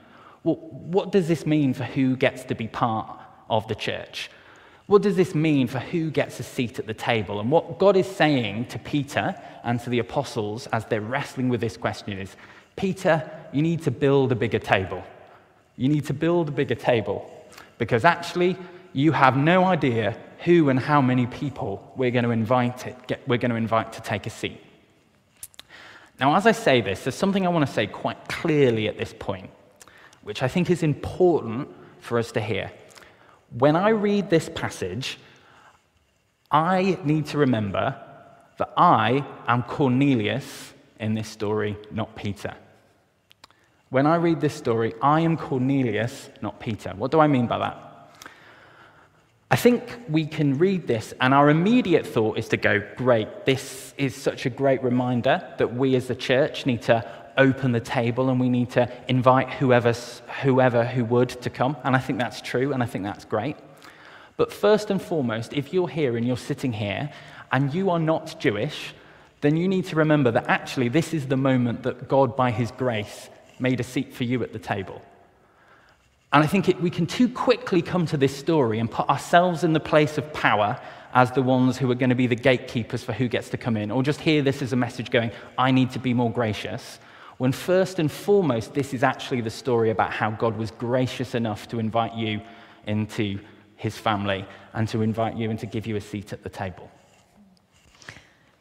well, 0.43 0.55
what 0.55 1.11
does 1.11 1.27
this 1.27 1.45
mean 1.45 1.73
for 1.73 1.83
who 1.83 2.15
gets 2.15 2.43
to 2.45 2.55
be 2.55 2.67
part 2.67 3.19
of 3.49 3.67
the 3.67 3.75
church? 3.75 4.31
What 4.87 5.01
does 5.01 5.15
this 5.15 5.33
mean 5.33 5.67
for 5.67 5.79
who 5.79 6.11
gets 6.11 6.39
a 6.39 6.43
seat 6.43 6.77
at 6.77 6.85
the 6.85 6.93
table? 6.93 7.39
And 7.39 7.49
what 7.49 7.79
God 7.79 7.97
is 7.97 8.07
saying 8.07 8.67
to 8.67 8.79
Peter 8.79 9.35
and 9.63 9.79
to 9.81 9.89
the 9.89 9.99
apostles 9.99 10.67
as 10.67 10.85
they're 10.85 11.01
wrestling 11.01 11.49
with 11.49 11.61
this 11.61 11.77
question 11.77 12.17
is 12.19 12.35
Peter, 12.75 13.27
you 13.51 13.61
need 13.61 13.81
to 13.83 13.91
build 13.91 14.31
a 14.31 14.35
bigger 14.35 14.59
table. 14.59 15.03
You 15.77 15.89
need 15.89 16.05
to 16.05 16.13
build 16.13 16.49
a 16.49 16.51
bigger 16.51 16.75
table 16.75 17.31
because 17.77 18.05
actually 18.05 18.57
you 18.93 19.11
have 19.11 19.35
no 19.35 19.65
idea 19.65 20.17
who 20.45 20.69
and 20.69 20.79
how 20.79 21.01
many 21.01 21.25
people 21.27 21.91
we're 21.95 22.11
going 22.11 22.23
to 22.23 22.31
invite, 22.31 22.87
it, 22.87 23.07
get, 23.07 23.27
we're 23.27 23.37
going 23.37 23.51
to, 23.51 23.57
invite 23.57 23.93
to 23.93 24.01
take 24.01 24.25
a 24.25 24.29
seat. 24.29 24.61
Now, 26.19 26.35
as 26.35 26.45
I 26.45 26.53
say 26.53 26.81
this, 26.81 27.03
there's 27.03 27.15
something 27.15 27.45
I 27.45 27.49
want 27.49 27.67
to 27.67 27.73
say 27.73 27.87
quite 27.87 28.27
clearly 28.29 28.87
at 28.87 28.97
this 28.97 29.13
point, 29.17 29.49
which 30.23 30.43
I 30.43 30.47
think 30.47 30.69
is 30.69 30.81
important 30.81 31.67
for 31.99 32.17
us 32.19 32.31
to 32.33 32.41
hear. 32.41 32.71
When 33.57 33.75
I 33.75 33.89
read 33.89 34.29
this 34.29 34.49
passage, 34.53 35.17
I 36.51 36.97
need 37.03 37.25
to 37.27 37.37
remember 37.39 38.01
that 38.57 38.71
I 38.77 39.25
am 39.47 39.63
Cornelius 39.63 40.73
in 40.99 41.15
this 41.15 41.27
story, 41.27 41.75
not 41.91 42.15
Peter. 42.15 42.53
When 43.89 44.07
I 44.07 44.15
read 44.15 44.41
this 44.41 44.55
story, 44.55 44.93
I 45.01 45.21
am 45.21 45.37
Cornelius, 45.37 46.29
not 46.41 46.59
Peter. 46.59 46.93
What 46.97 47.11
do 47.11 47.19
I 47.19 47.27
mean 47.27 47.47
by 47.47 47.59
that? 47.59 47.81
I 49.51 49.55
think 49.55 49.83
we 50.09 50.25
can 50.25 50.57
read 50.57 50.87
this, 50.87 51.13
and 51.21 51.33
our 51.33 51.49
immediate 51.49 52.05
thought 52.05 52.37
is 52.37 52.49
to 52.49 52.57
go, 52.57 52.83
Great, 52.97 53.45
this 53.45 53.93
is 53.97 54.15
such 54.15 54.45
a 54.45 54.49
great 54.49 54.83
reminder 54.83 55.47
that 55.59 55.75
we 55.75 55.95
as 55.95 56.07
the 56.07 56.15
church 56.15 56.65
need 56.65 56.81
to 56.83 57.07
open 57.37 57.71
the 57.71 57.79
table 57.79 58.29
and 58.29 58.39
we 58.39 58.49
need 58.49 58.71
to 58.71 58.91
invite 59.07 59.49
whoever, 59.51 59.93
whoever 60.41 60.85
who 60.85 61.05
would 61.05 61.29
to 61.29 61.49
come. 61.49 61.77
And 61.83 61.95
I 61.95 61.99
think 61.99 62.17
that's 62.17 62.41
true, 62.41 62.73
and 62.73 62.81
I 62.81 62.85
think 62.85 63.03
that's 63.03 63.25
great. 63.25 63.55
But 64.37 64.51
first 64.51 64.89
and 64.89 65.01
foremost, 65.01 65.53
if 65.53 65.73
you're 65.73 65.87
here 65.87 66.17
and 66.17 66.25
you're 66.25 66.37
sitting 66.37 66.73
here 66.73 67.09
and 67.51 67.73
you 67.73 67.89
are 67.89 67.99
not 67.99 68.39
Jewish, 68.39 68.93
then 69.41 69.55
you 69.57 69.67
need 69.67 69.85
to 69.85 69.95
remember 69.95 70.31
that 70.31 70.47
actually 70.47 70.89
this 70.89 71.13
is 71.13 71.27
the 71.27 71.37
moment 71.37 71.83
that 71.83 72.07
God, 72.07 72.35
by 72.35 72.51
His 72.51 72.71
grace, 72.71 73.29
made 73.59 73.79
a 73.79 73.83
seat 73.83 74.13
for 74.13 74.23
you 74.23 74.43
at 74.43 74.53
the 74.53 74.59
table. 74.59 75.01
And 76.33 76.43
I 76.43 76.47
think 76.47 76.67
it, 76.67 76.81
we 76.81 76.89
can 76.89 77.05
too 77.05 77.29
quickly 77.29 77.81
come 77.81 78.05
to 78.07 78.17
this 78.17 78.35
story 78.35 78.79
and 78.79 78.91
put 78.91 79.07
ourselves 79.09 79.63
in 79.63 79.73
the 79.73 79.79
place 79.79 80.17
of 80.17 80.33
power 80.33 80.79
as 81.13 81.31
the 81.31 81.41
ones 81.41 81.77
who 81.77 81.89
are 81.89 81.95
going 81.95 82.09
to 82.09 82.15
be 82.15 82.27
the 82.27 82.35
gatekeepers 82.35 83.03
for 83.03 83.13
who 83.13 83.29
gets 83.29 83.49
to 83.49 83.57
come 83.57 83.77
in, 83.77 83.89
or 83.89 84.03
just 84.03 84.19
hear 84.19 84.41
this 84.41 84.61
as 84.61 84.73
a 84.73 84.75
message 84.75 85.11
going, 85.11 85.31
I 85.57 85.71
need 85.71 85.91
to 85.91 85.99
be 85.99 86.13
more 86.13 86.29
gracious. 86.29 86.99
When 87.37 87.53
first 87.53 87.99
and 87.99 88.11
foremost, 88.11 88.73
this 88.73 88.93
is 88.93 89.01
actually 89.01 89.41
the 89.41 89.49
story 89.49 89.91
about 89.91 90.11
how 90.11 90.31
God 90.31 90.57
was 90.57 90.71
gracious 90.71 91.33
enough 91.33 91.69
to 91.69 91.79
invite 91.79 92.15
you 92.15 92.41
into 92.85 93.39
his 93.77 93.97
family 93.97 94.45
and 94.73 94.87
to 94.89 95.01
invite 95.01 95.37
you 95.37 95.49
and 95.49 95.59
to 95.59 95.65
give 95.65 95.87
you 95.87 95.95
a 95.95 96.01
seat 96.01 96.33
at 96.33 96.43
the 96.43 96.49
table. 96.49 96.89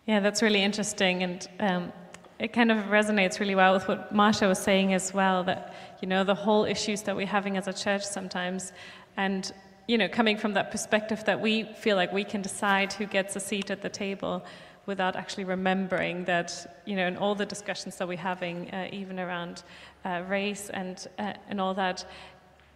Yeah, 0.07 0.21
that's 0.21 0.43
really 0.43 0.63
interesting. 0.63 1.23
And 1.23 1.49
um, 1.59 1.93
it 2.39 2.53
kind 2.53 2.71
of 2.71 2.79
resonates 2.87 3.39
really 3.39 3.55
well 3.55 3.75
with 3.75 3.87
what 3.87 4.13
Marsha 4.13 4.49
was 4.49 4.59
saying 4.59 4.93
as 4.93 5.15
well 5.15 5.45
that, 5.45 5.75
you 6.01 6.09
know, 6.09 6.25
the 6.25 6.35
whole 6.35 6.65
issues 6.65 7.03
that 7.03 7.15
we're 7.15 7.27
having 7.27 7.57
as 7.57 7.69
a 7.69 7.73
church 7.73 8.05
sometimes. 8.05 8.73
And, 9.17 9.53
you 9.87 9.99
know, 9.99 10.09
coming 10.09 10.37
from 10.37 10.55
that 10.55 10.71
perspective 10.71 11.25
that 11.27 11.41
we 11.41 11.65
feel 11.65 11.97
like 11.97 12.13
we 12.13 12.25
can 12.25 12.43
decide 12.43 12.93
who 12.93 13.07
gets 13.07 13.37
a 13.37 13.41
seat 13.41 13.71
at 13.71 13.83
the 13.83 13.89
table 13.89 14.45
without 14.87 15.17
actually 15.17 15.45
remembering 15.45 16.25
that, 16.25 16.81
you 16.85 16.97
know, 16.97 17.07
in 17.07 17.17
all 17.17 17.35
the 17.35 17.47
discussions 17.47 17.97
that 17.97 18.09
we're 18.09 18.19
having, 18.19 18.71
uh, 18.71 18.89
even 18.93 19.19
around 19.19 19.63
uh, 20.05 20.23
race 20.29 20.71
and, 20.71 21.07
uh, 21.19 21.33
and 21.49 21.61
all 21.61 21.73
that, 21.75 22.05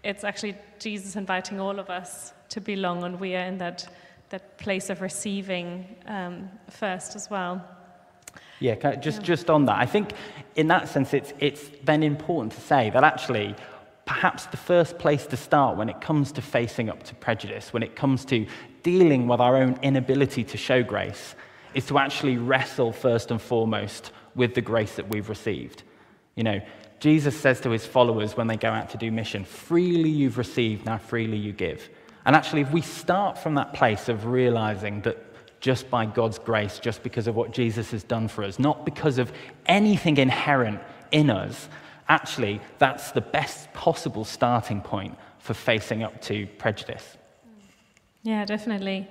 it's 0.05 0.25
actually 0.25 0.57
Jesus 0.79 1.17
inviting 1.17 1.61
all 1.61 1.79
of 1.79 1.91
us 1.91 2.33
to 2.51 2.61
belong, 2.61 3.03
and 3.03 3.21
we 3.21 3.35
are 3.35 3.45
in 3.45 3.59
that, 3.59 3.93
that 4.31 4.57
place 4.57 4.89
of 4.89 5.03
receiving 5.03 5.97
um, 6.07 6.49
first 6.71 7.17
as 7.17 7.29
well. 7.29 7.63
Yeah, 8.61 8.75
just, 8.97 9.21
yeah. 9.21 9.25
just 9.25 9.51
on 9.51 9.67
that, 9.67 9.77
I 9.77 9.87
think 9.87 10.11
in 10.57 10.69
that 10.69 10.89
sense, 10.89 11.15
it's, 11.15 11.33
it's 11.39 11.71
then 11.85 12.03
important 12.03 12.53
to 12.55 12.61
say 12.61 12.91
that 12.91 13.05
actually, 13.05 13.55
perhaps 14.05 14.47
the 14.47 14.57
first 14.57 14.99
place 14.99 15.27
to 15.27 15.37
start 15.37 15.77
when 15.77 15.89
it 15.89 16.01
comes 16.01 16.33
to 16.33 16.43
facing 16.43 16.89
up 16.89 17.03
to 17.05 17.15
prejudice, 17.15 17.73
when 17.73 17.83
it 17.83 17.95
comes 17.95 18.25
to 18.25 18.47
dealing 18.83 19.29
with 19.29 19.41
our 19.41 19.57
own 19.57 19.79
inability 19.83 20.43
to 20.43 20.57
show 20.57 20.83
grace, 20.83 21.35
is 21.75 21.87
to 21.87 21.99
actually 21.99 22.39
wrestle 22.39 22.93
first 22.93 23.31
and 23.31 23.41
foremost 23.41 24.13
with 24.35 24.55
the 24.55 24.61
grace 24.61 24.97
that 24.97 25.09
we've 25.11 25.29
received. 25.29 25.83
You 26.35 26.45
know, 26.45 26.61
Jesus 27.01 27.39
says 27.39 27.61
to 27.61 27.71
his 27.71 27.87
followers 27.87 28.37
when 28.37 28.47
they 28.47 28.57
go 28.57 28.71
out 28.71 28.91
to 28.91 28.97
do 28.97 29.13
mission, 29.13 29.45
freely 29.45 30.11
you've 30.11 30.39
received, 30.39 30.87
now 30.87 30.99
freely 30.99 31.37
you 31.37 31.53
give. 31.53 31.89
And 32.25 32.35
actually, 32.35 32.63
if 32.63 32.73
we 32.73 32.83
start 32.83 33.39
from 33.39 33.55
that 33.55 33.75
place 33.75 34.09
of 34.09 34.27
realizing 34.27 35.03
that 35.03 35.28
just 35.61 35.91
by 35.91 36.07
God's 36.07 36.39
grace, 36.39 36.79
just 36.79 37.03
because 37.03 37.27
of 37.27 37.35
what 37.35 37.53
Jesus 37.53 37.91
has 37.91 38.05
done 38.05 38.29
for 38.29 38.45
us, 38.45 38.59
not 38.59 38.85
because 38.85 39.19
of 39.19 39.33
anything 39.67 40.17
inherent 40.17 40.81
in 41.11 41.31
us, 41.31 41.69
actually, 42.09 42.61
that's 42.79 43.13
the 43.13 43.21
best 43.21 43.73
possible 43.73 44.25
starting 44.25 44.81
point 44.81 45.17
for 45.39 45.55
facing 45.55 46.03
up 46.03 46.21
to 46.23 46.47
prejudice. 46.59 47.17
Yeah, 48.23 48.45
definitely. 48.45 49.09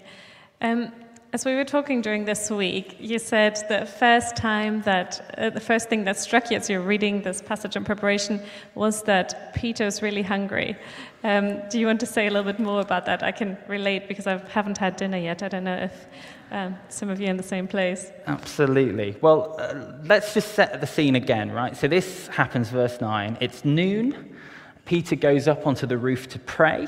Um, 0.62 0.92
as 1.34 1.44
we 1.46 1.56
were 1.56 1.66
talking 1.66 2.02
during 2.02 2.24
this 2.24 2.50
week, 2.50 2.96
you 3.00 3.20
said 3.20 3.60
the 3.68 3.86
first 3.86 4.36
time 4.38 4.82
that, 4.84 5.36
uh, 5.38 5.50
the 5.50 5.60
first 5.60 5.90
thing 5.90 6.06
that 6.06 6.18
struck 6.18 6.50
you 6.50 6.58
as 6.58 6.70
you're 6.70 6.82
reading 6.82 7.22
this 7.22 7.42
passage 7.42 7.76
in 7.76 7.84
preparation 7.84 8.42
was 8.76 9.04
that 9.04 9.54
Peter 9.54 9.86
was 9.86 10.02
really 10.02 10.22
hungry. 10.22 10.78
Um, 11.24 11.62
do 11.70 11.80
you 11.80 11.86
want 11.86 12.00
to 12.00 12.06
say 12.06 12.28
a 12.28 12.32
little 12.32 12.50
bit 12.52 12.60
more 12.60 12.80
about 12.80 13.06
that? 13.08 13.24
I 13.24 13.32
can 13.32 13.58
relate 13.68 14.08
because 14.08 14.26
I 14.26 14.38
haven't 14.50 14.78
had 14.78 14.96
dinner 14.96 15.18
yet. 15.18 15.44
I 15.44 15.50
don't 15.50 15.66
know 15.66 15.76
if 15.76 16.08
um, 16.52 16.78
some 16.90 17.10
of 17.10 17.20
you 17.20 17.28
in 17.28 17.38
the 17.38 17.44
same 17.44 17.68
place. 17.68 18.12
Absolutely. 18.26 19.18
Well, 19.22 19.56
uh, 19.60 19.94
let's 20.04 20.34
just 20.34 20.54
set 20.54 20.80
the 20.80 20.88
scene 20.88 21.16
again, 21.16 21.52
right? 21.52 21.76
So 21.76 21.88
this 21.88 22.28
happens, 22.28 22.70
verse 22.70 23.02
9. 23.02 23.38
It's 23.42 23.66
noon. 23.66 24.36
Peter 24.86 25.18
goes 25.18 25.50
up 25.50 25.68
onto 25.68 25.86
the 25.86 25.98
roof 25.98 26.30
to 26.30 26.40
pray. 26.40 26.88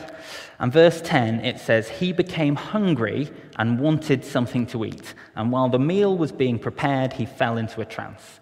And 0.60 0.72
verse 0.72 1.02
10, 1.02 1.42
it 1.44 1.60
says, 1.60 1.90
He 1.90 2.14
became 2.14 2.56
hungry 2.56 3.30
and 3.58 3.80
wanted 3.80 4.24
something 4.24 4.66
to 4.68 4.86
eat. 4.86 5.14
And 5.36 5.52
while 5.52 5.68
the 5.68 5.80
meal 5.80 6.18
was 6.18 6.32
being 6.32 6.58
prepared, 6.58 7.14
he 7.14 7.26
fell 7.26 7.58
into 7.58 7.82
a 7.82 7.86
trance. 7.86 8.40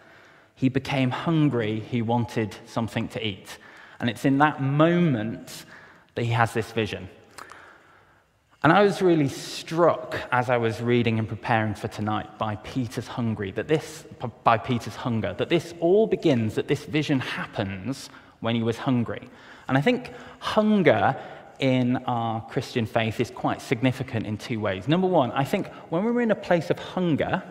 He 0.54 0.70
became 0.70 1.10
hungry, 1.10 1.80
he 1.80 2.02
wanted 2.04 2.56
something 2.66 3.08
to 3.10 3.26
eat. 3.26 3.58
And 4.00 4.10
it's 4.10 4.26
in 4.26 4.38
that 4.40 4.62
moment 4.62 5.66
that 6.14 6.24
he 6.24 6.32
has 6.32 6.54
this 6.54 6.72
vision. 6.72 7.10
And 8.64 8.74
I 8.74 8.82
was 8.82 9.02
really 9.04 9.30
struck 9.30 10.18
as 10.32 10.50
I 10.50 10.58
was 10.58 10.82
reading 10.82 11.20
and 11.20 11.30
preparing 11.30 11.76
for 11.76 11.88
tonight 11.88 12.40
by 12.40 12.56
Peter's 12.58 13.08
hungry, 13.08 13.52
that 13.52 13.68
this 13.68 14.06
by 14.44 14.58
Peter's 14.58 14.96
hunger, 14.96 15.36
that 15.38 15.50
this 15.50 15.76
all 15.80 16.08
begins, 16.08 16.56
that 16.56 16.68
this 16.68 16.84
vision 16.86 17.20
happens 17.20 18.10
when 18.40 18.56
he 18.56 18.64
was 18.64 18.78
hungry. 18.78 19.30
And 19.68 19.78
I 19.78 19.82
think 19.82 20.12
hunger 20.40 21.16
in 21.60 21.98
our 22.06 22.42
Christian 22.48 22.88
faith 22.88 23.20
is 23.20 23.30
quite 23.30 23.62
significant 23.62 24.26
in 24.26 24.38
two 24.38 24.60
ways. 24.60 24.88
Number 24.88 25.08
one, 25.08 25.32
I 25.32 25.44
think 25.44 25.68
when 25.90 26.04
we're 26.04 26.22
in 26.22 26.32
a 26.32 26.36
place 26.36 26.70
of 26.72 26.80
hunger, 26.80 27.44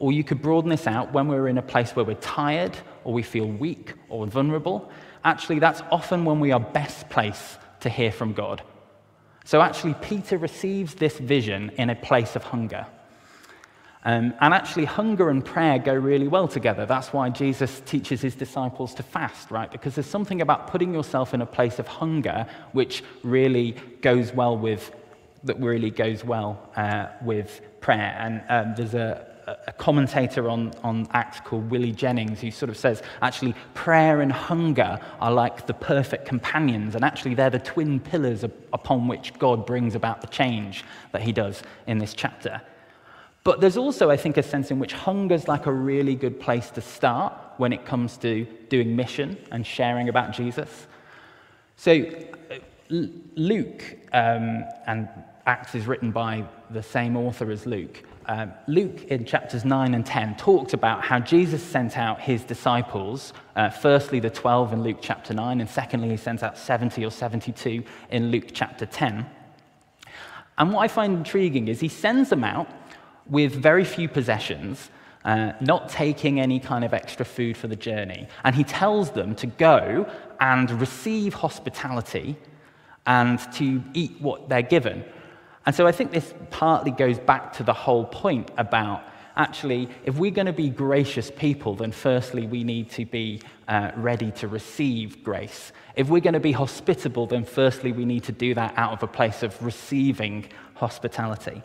or 0.00 0.12
you 0.12 0.24
could 0.24 0.42
broaden 0.42 0.70
this 0.70 0.88
out 0.88 1.12
when 1.12 1.28
we're 1.28 1.46
in 1.46 1.58
a 1.58 1.62
place 1.62 1.94
where 1.94 2.04
we're 2.04 2.14
tired, 2.14 2.76
or 3.04 3.12
we 3.12 3.22
feel 3.22 3.46
weak 3.46 3.94
or 4.08 4.26
vulnerable, 4.26 4.90
actually, 5.24 5.60
that's 5.60 5.80
often 5.92 6.24
when 6.24 6.40
we 6.40 6.50
are 6.50 6.60
best 6.60 7.08
placed 7.08 7.58
to 7.80 7.88
hear 7.88 8.10
from 8.10 8.32
God. 8.32 8.62
So 9.44 9.60
actually, 9.60 9.94
Peter 9.94 10.38
receives 10.38 10.94
this 10.94 11.18
vision 11.18 11.70
in 11.76 11.90
a 11.90 11.94
place 11.94 12.36
of 12.36 12.44
hunger. 12.44 12.86
Um, 14.04 14.34
and 14.40 14.52
actually, 14.52 14.84
hunger 14.84 15.30
and 15.30 15.44
prayer 15.44 15.78
go 15.78 15.94
really 15.94 16.28
well 16.28 16.48
together. 16.48 16.86
That's 16.86 17.12
why 17.12 17.30
Jesus 17.30 17.80
teaches 17.86 18.20
his 18.20 18.34
disciples 18.34 18.94
to 18.94 19.02
fast, 19.02 19.50
right? 19.50 19.70
Because 19.70 19.94
there's 19.94 20.06
something 20.06 20.40
about 20.40 20.66
putting 20.66 20.92
yourself 20.92 21.34
in 21.34 21.42
a 21.42 21.46
place 21.46 21.78
of 21.78 21.86
hunger 21.86 22.46
which 22.72 23.04
really 23.22 23.76
goes 24.00 24.32
well 24.32 24.58
with, 24.58 24.92
that 25.44 25.60
really 25.60 25.90
goes 25.90 26.24
well 26.24 26.70
uh, 26.76 27.06
with 27.22 27.60
prayer. 27.80 28.16
And 28.18 28.42
um, 28.48 28.74
there's 28.76 28.94
a, 28.94 29.31
a 29.66 29.72
commentator 29.72 30.48
on, 30.48 30.72
on 30.82 31.06
Acts 31.12 31.40
called 31.40 31.70
Willie 31.70 31.92
Jennings 31.92 32.40
who 32.40 32.50
sort 32.50 32.70
of 32.70 32.76
says 32.76 33.02
actually, 33.20 33.54
prayer 33.74 34.20
and 34.20 34.32
hunger 34.32 34.98
are 35.20 35.32
like 35.32 35.66
the 35.66 35.74
perfect 35.74 36.26
companions, 36.26 36.94
and 36.94 37.04
actually, 37.04 37.34
they're 37.34 37.50
the 37.50 37.58
twin 37.58 38.00
pillars 38.00 38.44
upon 38.44 39.08
which 39.08 39.32
God 39.38 39.66
brings 39.66 39.94
about 39.94 40.20
the 40.20 40.26
change 40.26 40.84
that 41.12 41.22
he 41.22 41.32
does 41.32 41.62
in 41.86 41.98
this 41.98 42.14
chapter. 42.14 42.60
But 43.44 43.60
there's 43.60 43.76
also, 43.76 44.10
I 44.10 44.16
think, 44.16 44.36
a 44.36 44.42
sense 44.42 44.70
in 44.70 44.78
which 44.78 44.92
hunger's 44.92 45.48
like 45.48 45.66
a 45.66 45.72
really 45.72 46.14
good 46.14 46.38
place 46.38 46.70
to 46.70 46.80
start 46.80 47.34
when 47.56 47.72
it 47.72 47.84
comes 47.84 48.16
to 48.18 48.46
doing 48.68 48.94
mission 48.94 49.36
and 49.50 49.66
sharing 49.66 50.08
about 50.08 50.32
Jesus. 50.32 50.86
So, 51.76 52.04
Luke, 52.88 53.82
um, 54.12 54.64
and 54.86 55.08
Acts 55.46 55.74
is 55.74 55.86
written 55.86 56.12
by 56.12 56.44
the 56.70 56.82
same 56.82 57.16
author 57.16 57.50
as 57.50 57.66
Luke. 57.66 58.04
Um, 58.26 58.52
Luke, 58.68 59.04
in 59.04 59.24
chapters 59.24 59.64
9 59.64 59.94
and 59.94 60.06
10, 60.06 60.36
talks 60.36 60.74
about 60.74 61.04
how 61.04 61.18
Jesus 61.18 61.62
sent 61.62 61.98
out 61.98 62.20
his 62.20 62.44
disciples, 62.44 63.32
uh, 63.56 63.70
firstly, 63.70 64.20
the 64.20 64.30
12 64.30 64.72
in 64.72 64.82
Luke 64.82 64.98
chapter 65.00 65.34
9, 65.34 65.60
and 65.60 65.68
secondly, 65.68 66.10
he 66.10 66.16
sends 66.16 66.42
out 66.42 66.56
70 66.56 67.04
or 67.04 67.10
72 67.10 67.82
in 68.10 68.30
Luke 68.30 68.50
chapter 68.52 68.86
10. 68.86 69.26
And 70.58 70.72
what 70.72 70.82
I 70.82 70.88
find 70.88 71.18
intriguing 71.18 71.68
is 71.68 71.80
he 71.80 71.88
sends 71.88 72.30
them 72.30 72.44
out 72.44 72.68
with 73.28 73.54
very 73.54 73.84
few 73.84 74.08
possessions, 74.08 74.90
uh, 75.24 75.52
not 75.60 75.88
taking 75.88 76.40
any 76.40 76.60
kind 76.60 76.84
of 76.84 76.94
extra 76.94 77.24
food 77.24 77.56
for 77.56 77.68
the 77.68 77.76
journey. 77.76 78.28
And 78.44 78.54
he 78.54 78.64
tells 78.64 79.10
them 79.10 79.34
to 79.36 79.46
go 79.46 80.10
and 80.40 80.70
receive 80.80 81.34
hospitality 81.34 82.36
and 83.06 83.38
to 83.54 83.82
eat 83.94 84.20
what 84.20 84.48
they're 84.48 84.62
given. 84.62 85.04
And 85.64 85.74
so 85.74 85.86
I 85.86 85.92
think 85.92 86.10
this 86.10 86.34
partly 86.50 86.90
goes 86.90 87.18
back 87.18 87.52
to 87.54 87.62
the 87.62 87.72
whole 87.72 88.04
point 88.04 88.50
about 88.58 89.04
actually, 89.36 89.88
if 90.04 90.16
we're 90.16 90.30
going 90.30 90.46
to 90.46 90.52
be 90.52 90.68
gracious 90.68 91.30
people, 91.30 91.74
then 91.74 91.92
firstly, 91.92 92.46
we 92.46 92.64
need 92.64 92.90
to 92.90 93.04
be 93.04 93.40
uh, 93.68 93.90
ready 93.96 94.30
to 94.32 94.48
receive 94.48 95.22
grace. 95.22 95.72
If 95.96 96.08
we're 96.08 96.20
going 96.20 96.34
to 96.34 96.40
be 96.40 96.52
hospitable, 96.52 97.26
then 97.26 97.44
firstly, 97.44 97.92
we 97.92 98.04
need 98.04 98.24
to 98.24 98.32
do 98.32 98.54
that 98.54 98.74
out 98.76 98.92
of 98.92 99.02
a 99.02 99.06
place 99.06 99.42
of 99.42 99.60
receiving 99.62 100.46
hospitality. 100.74 101.62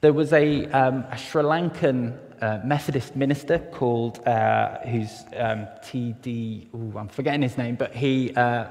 There 0.00 0.12
was 0.12 0.32
a, 0.32 0.66
um, 0.66 1.04
a 1.10 1.16
Sri 1.16 1.42
Lankan 1.42 2.18
uh, 2.42 2.58
Methodist 2.64 3.14
minister 3.14 3.58
called, 3.72 4.26
uh, 4.26 4.78
who's 4.80 5.24
um, 5.36 5.68
T.D., 5.84 6.68
ooh, 6.74 6.94
I'm 6.98 7.08
forgetting 7.08 7.42
his 7.42 7.56
name, 7.56 7.76
but 7.76 7.94
he, 7.94 8.34
uh, 8.34 8.66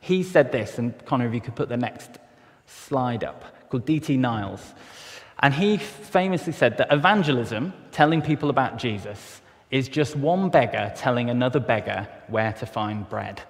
he 0.00 0.22
said 0.22 0.52
this, 0.52 0.78
and 0.78 0.94
Connor, 1.06 1.26
if 1.26 1.34
you 1.34 1.40
could 1.40 1.56
put 1.56 1.70
the 1.70 1.76
next 1.76 2.18
slide 2.68 3.24
up, 3.24 3.68
called 3.70 3.84
D.T. 3.84 4.16
Niles. 4.16 4.74
And 5.40 5.54
he 5.54 5.76
famously 5.76 6.52
said 6.52 6.78
that 6.78 6.92
evangelism, 6.92 7.72
telling 7.92 8.22
people 8.22 8.50
about 8.50 8.78
Jesus, 8.78 9.40
is 9.70 9.88
just 9.88 10.16
one 10.16 10.48
beggar 10.48 10.92
telling 10.96 11.30
another 11.30 11.60
beggar 11.60 12.08
where 12.28 12.52
to 12.54 12.66
find 12.66 13.08
bread. 13.08 13.42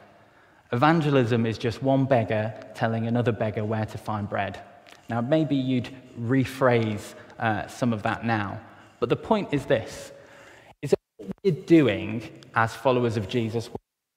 Evangelism 0.72 1.46
is 1.46 1.56
just 1.56 1.82
one 1.82 2.04
beggar 2.04 2.52
telling 2.74 3.06
another 3.06 3.32
beggar 3.32 3.64
where 3.64 3.86
to 3.86 3.96
find 3.96 4.28
bread. 4.28 4.60
Now, 5.08 5.22
maybe 5.22 5.56
you'd 5.56 5.88
rephrase 6.20 7.14
uh, 7.38 7.66
some 7.68 7.92
of 7.92 8.02
that 8.02 8.26
now, 8.26 8.60
but 9.00 9.08
the 9.08 9.16
point 9.16 9.48
is 9.52 9.64
this 9.64 10.12
is 10.82 10.90
that 10.90 10.98
what 11.16 11.30
we're 11.42 11.64
doing 11.64 12.28
as 12.54 12.74
followers 12.74 13.16
of 13.16 13.28
Jesus, 13.28 13.70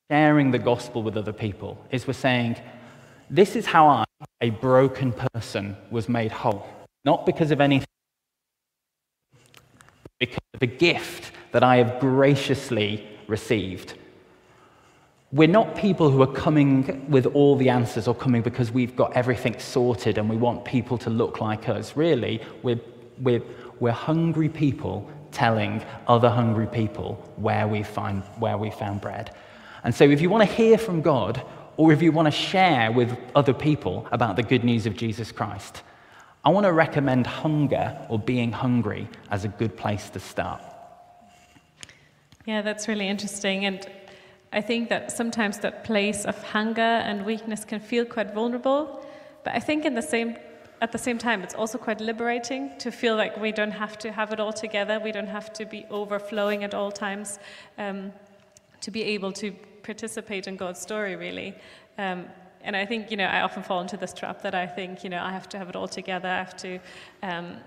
sharing 0.10 0.52
the 0.52 0.60
gospel 0.60 1.04
with 1.04 1.16
other 1.16 1.32
people, 1.32 1.86
is 1.92 2.08
we're 2.08 2.14
saying, 2.14 2.58
This 3.34 3.56
is 3.56 3.66
how 3.66 3.88
I, 3.88 4.04
a 4.42 4.50
broken 4.50 5.14
person, 5.14 5.78
was 5.90 6.10
made 6.10 6.34
whole. 6.34 6.68
Not 7.06 7.26
because 7.26 7.52
of 7.52 7.62
anything, 7.62 7.88
because 10.20 10.44
of 10.54 10.62
a 10.62 10.68
gift 10.68 11.32
that 11.54 11.64
I 11.64 11.78
have 11.78 12.02
graciously 12.02 13.08
received. 13.28 13.94
We're 15.32 15.48
not 15.48 15.78
people 15.78 16.10
who 16.10 16.22
are 16.22 16.34
coming 16.34 17.10
with 17.10 17.26
all 17.28 17.56
the 17.56 17.70
answers 17.70 18.06
or 18.06 18.14
coming 18.14 18.42
because 18.42 18.70
we've 18.70 18.98
got 18.98 19.14
everything 19.16 19.58
sorted 19.60 20.18
and 20.18 20.30
we 20.30 20.36
want 20.36 20.66
people 20.66 20.98
to 20.98 21.10
look 21.10 21.40
like 21.40 21.70
us. 21.70 21.96
Really, 21.96 22.42
we're, 22.64 22.82
we're, 23.22 23.42
we're 23.80 23.94
hungry 23.94 24.50
people 24.50 25.10
telling 25.32 25.82
other 26.06 26.30
hungry 26.30 26.68
people 26.68 27.14
where 27.38 27.66
we, 27.66 27.82
find, 27.82 28.24
where 28.40 28.58
we 28.58 28.72
found 28.72 29.00
bread. 29.00 29.34
And 29.86 29.96
so, 29.96 30.04
if 30.04 30.22
you 30.22 30.30
want 30.30 30.48
to 30.48 30.54
hear 30.54 30.78
from 30.78 31.02
God, 31.02 31.42
or 31.78 31.92
if 31.92 32.02
you 32.02 32.12
want 32.12 32.28
to 32.28 32.32
share 32.32 32.92
with 32.92 33.18
other 33.36 33.54
people 33.54 34.08
about 34.12 34.36
the 34.36 34.44
good 34.44 34.64
news 34.64 34.86
of 34.86 34.96
Jesus 34.96 35.32
Christ, 35.32 35.84
I 36.44 36.50
want 36.50 36.66
to 36.66 36.74
recommend 36.74 37.28
hunger 37.28 37.98
or 38.10 38.18
being 38.18 38.52
hungry 38.52 39.08
as 39.30 39.46
a 39.46 39.48
good 39.48 39.78
place 39.78 40.10
to 40.12 40.20
start. 40.20 40.62
Yeah, 42.46 42.62
that's 42.62 42.88
really 42.88 43.08
interesting. 43.08 43.66
And 43.66 43.88
I 44.52 44.62
think 44.62 44.90
that 44.90 45.12
sometimes 45.12 45.60
that 45.60 45.84
place 45.84 46.26
of 46.26 46.42
hunger 46.44 46.82
and 46.82 47.26
weakness 47.26 47.64
can 47.64 47.80
feel 47.80 48.06
quite 48.06 48.34
vulnerable, 48.34 49.06
but 49.44 49.54
I 49.54 49.60
think 49.60 49.86
in 49.86 49.94
the 49.94 50.02
same 50.02 50.36
at 50.82 50.92
the 50.92 50.98
same 50.98 51.20
time 51.20 51.44
it's 51.44 51.54
also 51.54 51.78
quite 51.78 52.02
liberating 52.02 52.76
to 52.80 52.92
feel 52.92 53.16
like 53.16 53.38
we 53.40 53.52
don't 53.52 53.72
have 53.72 54.00
to 54.00 54.12
have 54.12 54.34
it 54.34 54.40
all 54.40 54.52
together, 54.52 55.00
we 55.00 55.12
don't 55.12 55.28
have 55.28 55.54
to 55.54 55.64
be 55.64 55.86
overflowing 55.92 56.64
at 56.64 56.74
all 56.74 56.92
times, 56.92 57.38
um, 57.78 58.12
to 58.82 58.90
be 58.90 59.04
able 59.04 59.32
to 59.32 59.56
participate 59.84 60.48
in 60.48 60.56
God's 60.56 60.80
story 60.80 61.16
really. 61.16 61.56
Um, 61.98 62.26
and 62.64 62.76
I 62.76 62.86
think 62.86 63.12
you 63.12 63.18
know 63.18 63.26
I 63.26 63.42
often 63.42 63.64
fall 63.64 63.82
into 63.82 63.98
this 63.98 64.14
trap 64.14 64.42
that 64.44 64.56
I 64.56 64.68
think 64.68 65.04
you 65.04 65.10
know 65.10 65.22
I 65.22 65.32
have 65.32 65.50
to 65.50 65.58
have 65.58 65.70
it 65.70 65.76
all 65.76 65.88
together, 65.88 66.28
I 66.30 66.38
have 66.38 66.58
to. 66.58 66.80
Um, 67.24 67.58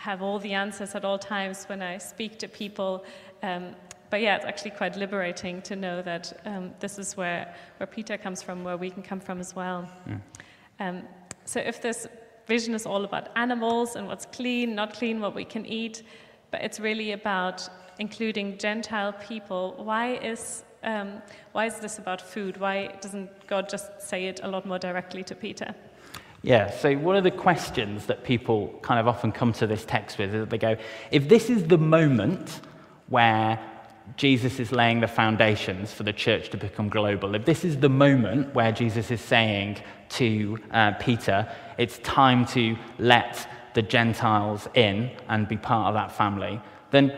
have 0.00 0.22
all 0.22 0.38
the 0.38 0.54
answers 0.54 0.94
at 0.94 1.04
all 1.04 1.18
times 1.18 1.64
when 1.64 1.82
I 1.82 1.98
speak 1.98 2.38
to 2.38 2.48
people. 2.48 3.04
Um, 3.42 3.74
but 4.08 4.22
yeah, 4.22 4.36
it's 4.36 4.46
actually 4.46 4.70
quite 4.70 4.96
liberating 4.96 5.60
to 5.62 5.76
know 5.76 6.00
that 6.00 6.40
um, 6.46 6.72
this 6.80 6.98
is 6.98 7.18
where, 7.18 7.54
where 7.76 7.86
Peter 7.86 8.16
comes 8.16 8.42
from, 8.42 8.64
where 8.64 8.78
we 8.78 8.88
can 8.88 9.02
come 9.02 9.20
from 9.20 9.40
as 9.40 9.54
well. 9.54 9.86
Mm. 10.08 10.20
Um, 10.80 11.02
so 11.44 11.60
if 11.60 11.82
this 11.82 12.06
vision 12.46 12.74
is 12.74 12.86
all 12.86 13.04
about 13.04 13.28
animals 13.36 13.94
and 13.96 14.06
what's 14.06 14.24
clean, 14.24 14.74
not 14.74 14.94
clean, 14.94 15.20
what 15.20 15.34
we 15.34 15.44
can 15.44 15.66
eat, 15.66 16.02
but 16.50 16.62
it's 16.62 16.80
really 16.80 17.12
about 17.12 17.68
including 17.98 18.56
Gentile 18.56 19.12
people, 19.12 19.74
why 19.76 20.14
is, 20.14 20.64
um, 20.82 21.22
why 21.52 21.66
is 21.66 21.78
this 21.78 21.98
about 21.98 22.20
food? 22.20 22.58
Why 22.58 22.96
doesn't 23.00 23.46
God 23.46 23.68
just 23.68 24.00
say 24.00 24.26
it 24.26 24.40
a 24.42 24.48
lot 24.48 24.66
more 24.66 24.78
directly 24.78 25.22
to 25.24 25.34
Peter? 25.34 25.74
Yeah, 26.42 26.70
so 26.70 26.94
one 26.94 27.16
of 27.16 27.24
the 27.24 27.30
questions 27.30 28.06
that 28.06 28.24
people 28.24 28.68
kind 28.80 28.98
of 28.98 29.06
often 29.06 29.30
come 29.30 29.52
to 29.54 29.66
this 29.66 29.84
text 29.84 30.16
with 30.16 30.34
is 30.34 30.40
that 30.40 30.50
they 30.50 30.58
go, 30.58 30.76
if 31.10 31.28
this 31.28 31.50
is 31.50 31.66
the 31.66 31.76
moment 31.76 32.60
where 33.08 33.58
Jesus 34.16 34.58
is 34.58 34.72
laying 34.72 35.00
the 35.00 35.06
foundations 35.06 35.92
for 35.92 36.02
the 36.02 36.14
church 36.14 36.48
to 36.50 36.56
become 36.56 36.88
global, 36.88 37.34
if 37.34 37.44
this 37.44 37.62
is 37.64 37.76
the 37.76 37.90
moment 37.90 38.54
where 38.54 38.72
Jesus 38.72 39.10
is 39.10 39.20
saying 39.20 39.82
to 40.10 40.58
uh, 40.70 40.92
Peter, 40.92 41.46
it's 41.76 41.98
time 41.98 42.46
to 42.46 42.76
let 42.98 43.46
the 43.74 43.82
Gentiles 43.82 44.66
in 44.74 45.10
and 45.28 45.46
be 45.46 45.58
part 45.58 45.88
of 45.88 45.94
that 45.94 46.10
family, 46.10 46.60
then 46.90 47.14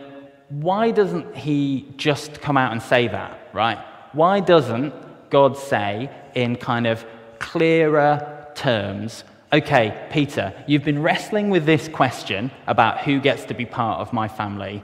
why 0.48 0.90
doesn't 0.90 1.34
he 1.36 1.88
just 1.96 2.40
come 2.40 2.56
out 2.56 2.72
and 2.72 2.82
say 2.82 3.08
that, 3.08 3.38
right? 3.52 3.78
Why 4.12 4.40
doesn't 4.40 4.94
God 5.30 5.56
say 5.56 6.10
in 6.34 6.56
kind 6.56 6.86
of 6.86 7.04
clearer 7.38 8.46
terms, 8.54 9.24
okay, 9.52 10.06
Peter, 10.10 10.52
you've 10.66 10.84
been 10.84 11.02
wrestling 11.02 11.50
with 11.50 11.64
this 11.64 11.88
question 11.88 12.50
about 12.66 13.00
who 13.00 13.20
gets 13.20 13.44
to 13.46 13.54
be 13.54 13.66
part 13.66 14.00
of 14.00 14.12
my 14.12 14.28
family. 14.28 14.82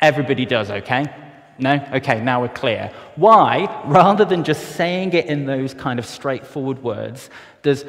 Everybody 0.00 0.46
does, 0.46 0.70
okay? 0.70 1.04
No? 1.58 1.84
Okay, 1.92 2.20
now 2.20 2.40
we're 2.40 2.48
clear. 2.48 2.90
Why, 3.16 3.82
rather 3.86 4.24
than 4.24 4.42
just 4.42 4.76
saying 4.76 5.12
it 5.12 5.26
in 5.26 5.46
those 5.46 5.74
kind 5.74 5.98
of 5.98 6.06
straightforward 6.06 6.82
words, 6.82 7.30
does 7.62 7.84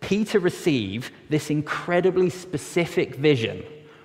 Peter 0.00 0.38
receive 0.38 1.10
this 1.28 1.50
incredibly 1.50 2.30
specific 2.30 3.16
vision? 3.16 3.62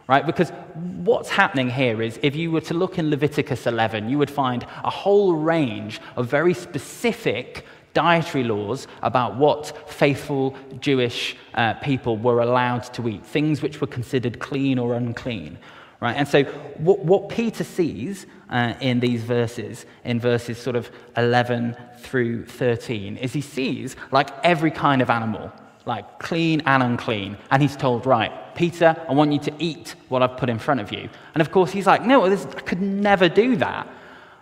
Right? 0.08 0.26
Because 0.26 0.52
what's 0.74 1.30
happening 1.30 1.70
here 1.70 2.02
is 2.02 2.18
if 2.24 2.34
you 2.36 2.50
were 2.50 2.62
to 2.62 2.74
look 2.74 2.98
in 2.98 3.10
Leviticus 3.10 3.68
11, 3.68 4.10
you 4.10 4.18
would 4.18 4.32
find 4.32 4.66
a 4.84 4.90
whole 4.90 5.34
range 5.34 6.00
of 6.16 6.28
very 6.28 6.54
specific 6.54 7.66
dietary 7.94 8.44
laws 8.44 8.88
about 9.02 9.36
what 9.36 9.90
faithful 9.90 10.56
Jewish 10.80 11.36
uh, 11.56 11.74
people 11.76 12.16
were 12.16 12.40
allowed 12.40 12.84
to 12.94 13.10
eat, 13.10 13.26
things 13.26 13.62
which 13.62 13.82
were 13.82 13.88
considered 13.88 14.40
clean 14.40 14.80
or 14.80 14.94
unclean. 14.94 15.58
Right? 16.00 16.16
And 16.16 16.28
so, 16.28 16.44
what, 16.78 17.00
what 17.00 17.28
Peter 17.28 17.64
sees 17.64 18.28
uh, 18.50 18.76
in 18.80 19.00
these 19.00 19.24
verses, 19.24 19.86
in 20.06 20.20
verses 20.20 20.58
sort 20.60 20.76
of 20.76 20.92
11 21.18 21.76
through 21.98 22.46
13, 22.46 23.18
is 23.18 23.34
he 23.34 23.42
sees 23.42 23.96
like 24.12 24.30
every 24.44 24.72
kind 24.72 25.02
of 25.02 25.10
animal, 25.10 25.52
like 25.88 26.20
clean 26.20 26.62
and 26.66 26.84
unclean. 26.84 27.38
And 27.50 27.62
he's 27.62 27.76
told, 27.76 28.06
right, 28.06 28.32
Peter, 28.56 28.96
I 29.08 29.14
want 29.14 29.32
you 29.32 29.40
to 29.40 29.54
eat 29.58 29.96
what 30.10 30.22
I've 30.22 30.38
put 30.38 30.50
in 30.50 30.60
front 30.60 30.80
of 30.80 30.92
you. 30.92 31.10
And 31.34 31.42
of 31.42 31.52
course, 31.52 31.72
he's 31.72 31.88
like, 31.88 32.04
no, 32.04 32.30
this, 32.30 32.46
I 32.46 32.62
could 32.62 32.82
never 32.82 33.30
do 33.30 33.56
that. 33.56 33.88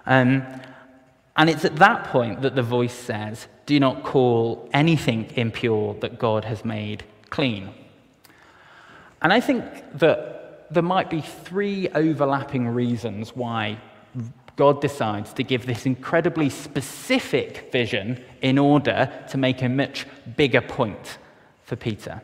Um, 0.06 0.44
and 1.38 1.50
it's 1.50 1.66
at 1.66 1.76
that 1.78 2.06
point 2.06 2.42
that 2.42 2.56
the 2.56 2.64
voice 2.64 2.94
says, 2.94 3.48
do 3.66 3.80
not 3.80 4.04
call 4.04 4.70
anything 4.74 5.32
impure 5.36 5.94
that 5.96 6.18
God 6.18 6.46
has 6.46 6.64
made 6.64 7.04
clean. 7.30 7.70
And 9.22 9.34
I 9.34 9.40
think 9.40 9.64
that 9.96 10.68
there 10.72 10.84
might 10.84 11.10
be 11.10 11.22
three 11.22 11.90
overlapping 11.90 12.68
reasons 12.68 13.36
why 13.36 13.78
God 14.56 14.82
decides 14.82 15.34
to 15.34 15.44
give 15.44 15.66
this 15.66 15.86
incredibly 15.86 16.50
specific 16.50 17.72
vision 17.72 18.24
in 18.42 18.58
order 18.58 19.12
to 19.30 19.38
make 19.38 19.62
a 19.62 19.70
much 19.70 20.06
bigger 20.38 20.62
point 20.62 21.18
for 21.66 21.76
Peter. 21.76 22.22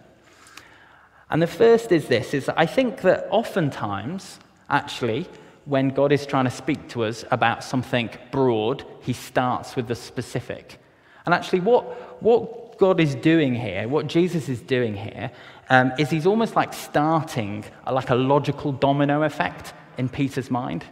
And 1.29 1.41
the 1.41 1.47
first 1.47 1.91
is 1.91 2.07
this 2.07 2.33
is 2.33 2.49
I 2.49 2.65
think 2.65 3.01
that 3.01 3.27
oftentimes 3.29 4.39
actually 4.69 5.27
when 5.65 5.89
God 5.89 6.11
is 6.11 6.25
trying 6.25 6.45
to 6.45 6.51
speak 6.51 6.89
to 6.89 7.03
us 7.03 7.23
about 7.29 7.63
something 7.63 8.09
broad, 8.31 8.85
he 9.01 9.13
starts 9.13 9.75
with 9.75 9.87
the 9.87 9.95
specific. 9.95 10.79
And 11.25 11.33
actually 11.33 11.61
what 11.61 12.21
what 12.21 12.77
God 12.77 12.99
is 12.99 13.15
doing 13.15 13.53
here, 13.55 13.87
what 13.87 14.07
Jesus 14.07 14.49
is 14.49 14.59
doing 14.59 14.95
here, 14.95 15.31
um, 15.69 15.93
is 15.97 16.09
he's 16.09 16.25
almost 16.25 16.55
like 16.55 16.73
starting 16.73 17.63
a, 17.85 17.93
like 17.93 18.09
a 18.09 18.15
logical 18.15 18.71
domino 18.71 19.23
effect 19.23 19.73
in 19.97 20.09
Peter's 20.09 20.51
mind. 20.51 20.83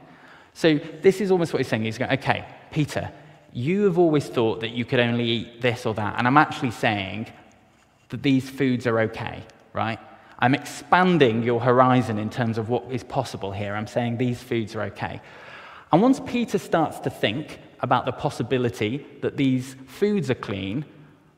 So 0.54 0.80
this 1.02 1.20
is 1.20 1.32
almost 1.32 1.52
what 1.52 1.60
he's 1.60 1.68
saying. 1.68 1.84
He's 1.84 1.98
going, 1.98 2.12
okay, 2.12 2.46
Peter, 2.72 3.12
you 3.52 3.86
have 3.86 3.98
always 3.98 4.28
thought 4.28 4.62
that 4.62 4.72
you 4.72 4.86
could 4.86 5.00
only 5.00 5.26
eat 5.26 5.62
this 5.62 5.86
or 5.86 5.94
that, 5.96 6.16
and 6.18 6.28
I'm 6.28 6.38
actually 6.38 6.72
saying 6.72 7.28
that 8.10 8.24
these 8.24 8.50
foods 8.50 8.86
are 8.88 9.00
okay, 9.02 9.44
right? 9.74 10.00
I'm 10.40 10.56
expanding 10.56 11.44
your 11.44 11.60
horizon 11.60 12.18
in 12.18 12.30
terms 12.30 12.58
of 12.58 12.70
what 12.70 12.92
is 12.92 13.04
possible 13.04 13.52
here. 13.52 13.76
I'm 13.76 13.88
saying 13.88 14.18
these 14.18 14.42
foods 14.42 14.76
are 14.76 14.84
okay. 14.84 15.22
And 15.92 16.02
once 16.02 16.20
Peter 16.26 16.58
starts 16.58 17.00
to 17.02 17.10
think 17.10 17.60
about 17.82 18.06
the 18.06 18.12
possibility 18.12 19.06
that 19.22 19.38
these 19.38 19.76
foods 19.88 20.30
are 20.30 20.36
clean, 20.36 20.86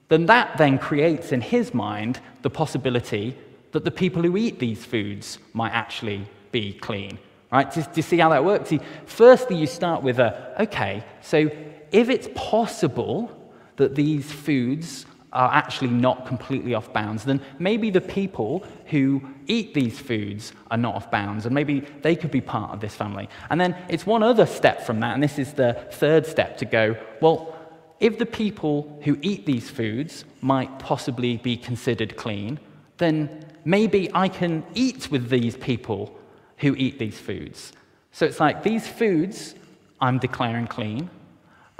then 0.10 0.25
that 0.25 0.57
then 0.57 0.77
creates 0.77 1.31
in 1.31 1.41
his 1.41 1.73
mind 1.73 2.19
the 2.41 2.49
possibility 2.49 3.38
that 3.71 3.86
the 3.86 3.91
people 3.91 4.21
who 4.21 4.36
eat 4.38 4.60
these 4.60 4.84
foods 4.84 5.39
might 5.53 5.71
actually 5.71 6.27
be 6.51 6.73
clean. 6.73 7.17
Right? 7.51 7.71
Do, 7.71 7.84
you 7.95 8.01
see 8.01 8.17
how 8.17 8.29
that 8.29 8.45
works? 8.45 8.69
See, 8.69 8.79
firstly, 9.05 9.57
you 9.57 9.67
start 9.67 10.03
with 10.03 10.19
a, 10.19 10.62
okay, 10.63 11.03
so 11.21 11.49
if 11.91 12.10
it's 12.10 12.29
possible 12.34 13.29
that 13.75 13.95
these 13.95 14.31
foods 14.31 15.05
are 15.34 15.52
actually 15.54 15.89
not 15.89 16.26
completely 16.26 16.74
off 16.74 16.91
bounds, 16.91 17.24
then 17.24 17.41
maybe 17.58 17.89
the 17.89 18.02
people 18.02 18.65
who 18.88 19.22
eat 19.48 19.74
these 19.74 19.98
foods 19.98 20.52
are 20.70 20.78
not 20.78 20.96
off 20.96 21.10
bounds, 21.10 21.46
and 21.46 21.56
maybe 21.56 21.82
they 22.02 22.15
could 22.15 22.32
be 22.32 22.41
part 22.41 22.72
of 22.72 22.82
this 22.82 22.96
family. 22.96 23.30
And 23.50 23.60
then 23.60 23.76
it's 23.88 24.06
one 24.06 24.24
other 24.24 24.46
step 24.46 24.82
from 24.82 25.00
that, 25.00 25.13
and 25.13 25.24
this 25.24 25.39
is 25.39 25.54
the 25.54 25.74
third 25.91 26.26
step 26.26 26.58
to 26.58 26.65
go, 26.65 26.96
well, 27.22 27.56
if 28.00 28.17
the 28.17 28.26
people 28.26 29.00
who 29.04 29.17
eat 29.22 29.46
these 29.46 29.70
foods 29.70 30.26
might 30.41 30.80
possibly 30.80 31.38
be 31.38 31.56
considered 31.56 32.17
clean, 32.17 32.60
then 32.98 33.46
maybe 33.63 34.10
I 34.13 34.28
can 34.28 34.65
eat 34.74 35.12
with 35.12 35.30
these 35.30 35.56
people 35.56 36.17
who 36.58 36.76
eat 36.76 37.00
these 37.00 37.20
foods. 37.20 37.72
So 38.12 38.26
it's 38.26 38.39
like 38.39 38.63
these 38.63 38.88
foods 38.88 39.56
I'm 40.02 40.17
declaring 40.17 40.67
clean. 40.67 41.10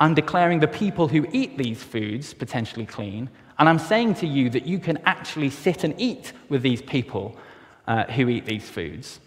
I'm 0.02 0.16
declaring 0.16 0.60
the 0.60 0.68
people 0.68 1.08
who 1.08 1.28
eat 1.32 1.60
these 1.60 1.84
foods 1.84 2.34
potentially 2.34 2.88
clean. 2.88 3.30
And 3.60 3.70
I'm 3.70 3.78
saying 3.78 4.16
to 4.16 4.28
you 4.28 4.50
that 4.50 4.66
you 4.66 4.80
can 4.80 4.98
actually 5.06 5.52
sit 5.52 5.84
and 5.84 5.94
eat 6.02 6.34
with 6.50 6.64
these 6.64 6.82
people 6.82 7.38
uh, 7.88 8.06
who 8.06 8.28
eat 8.28 8.48
these 8.48 8.68
foods. 8.68 9.20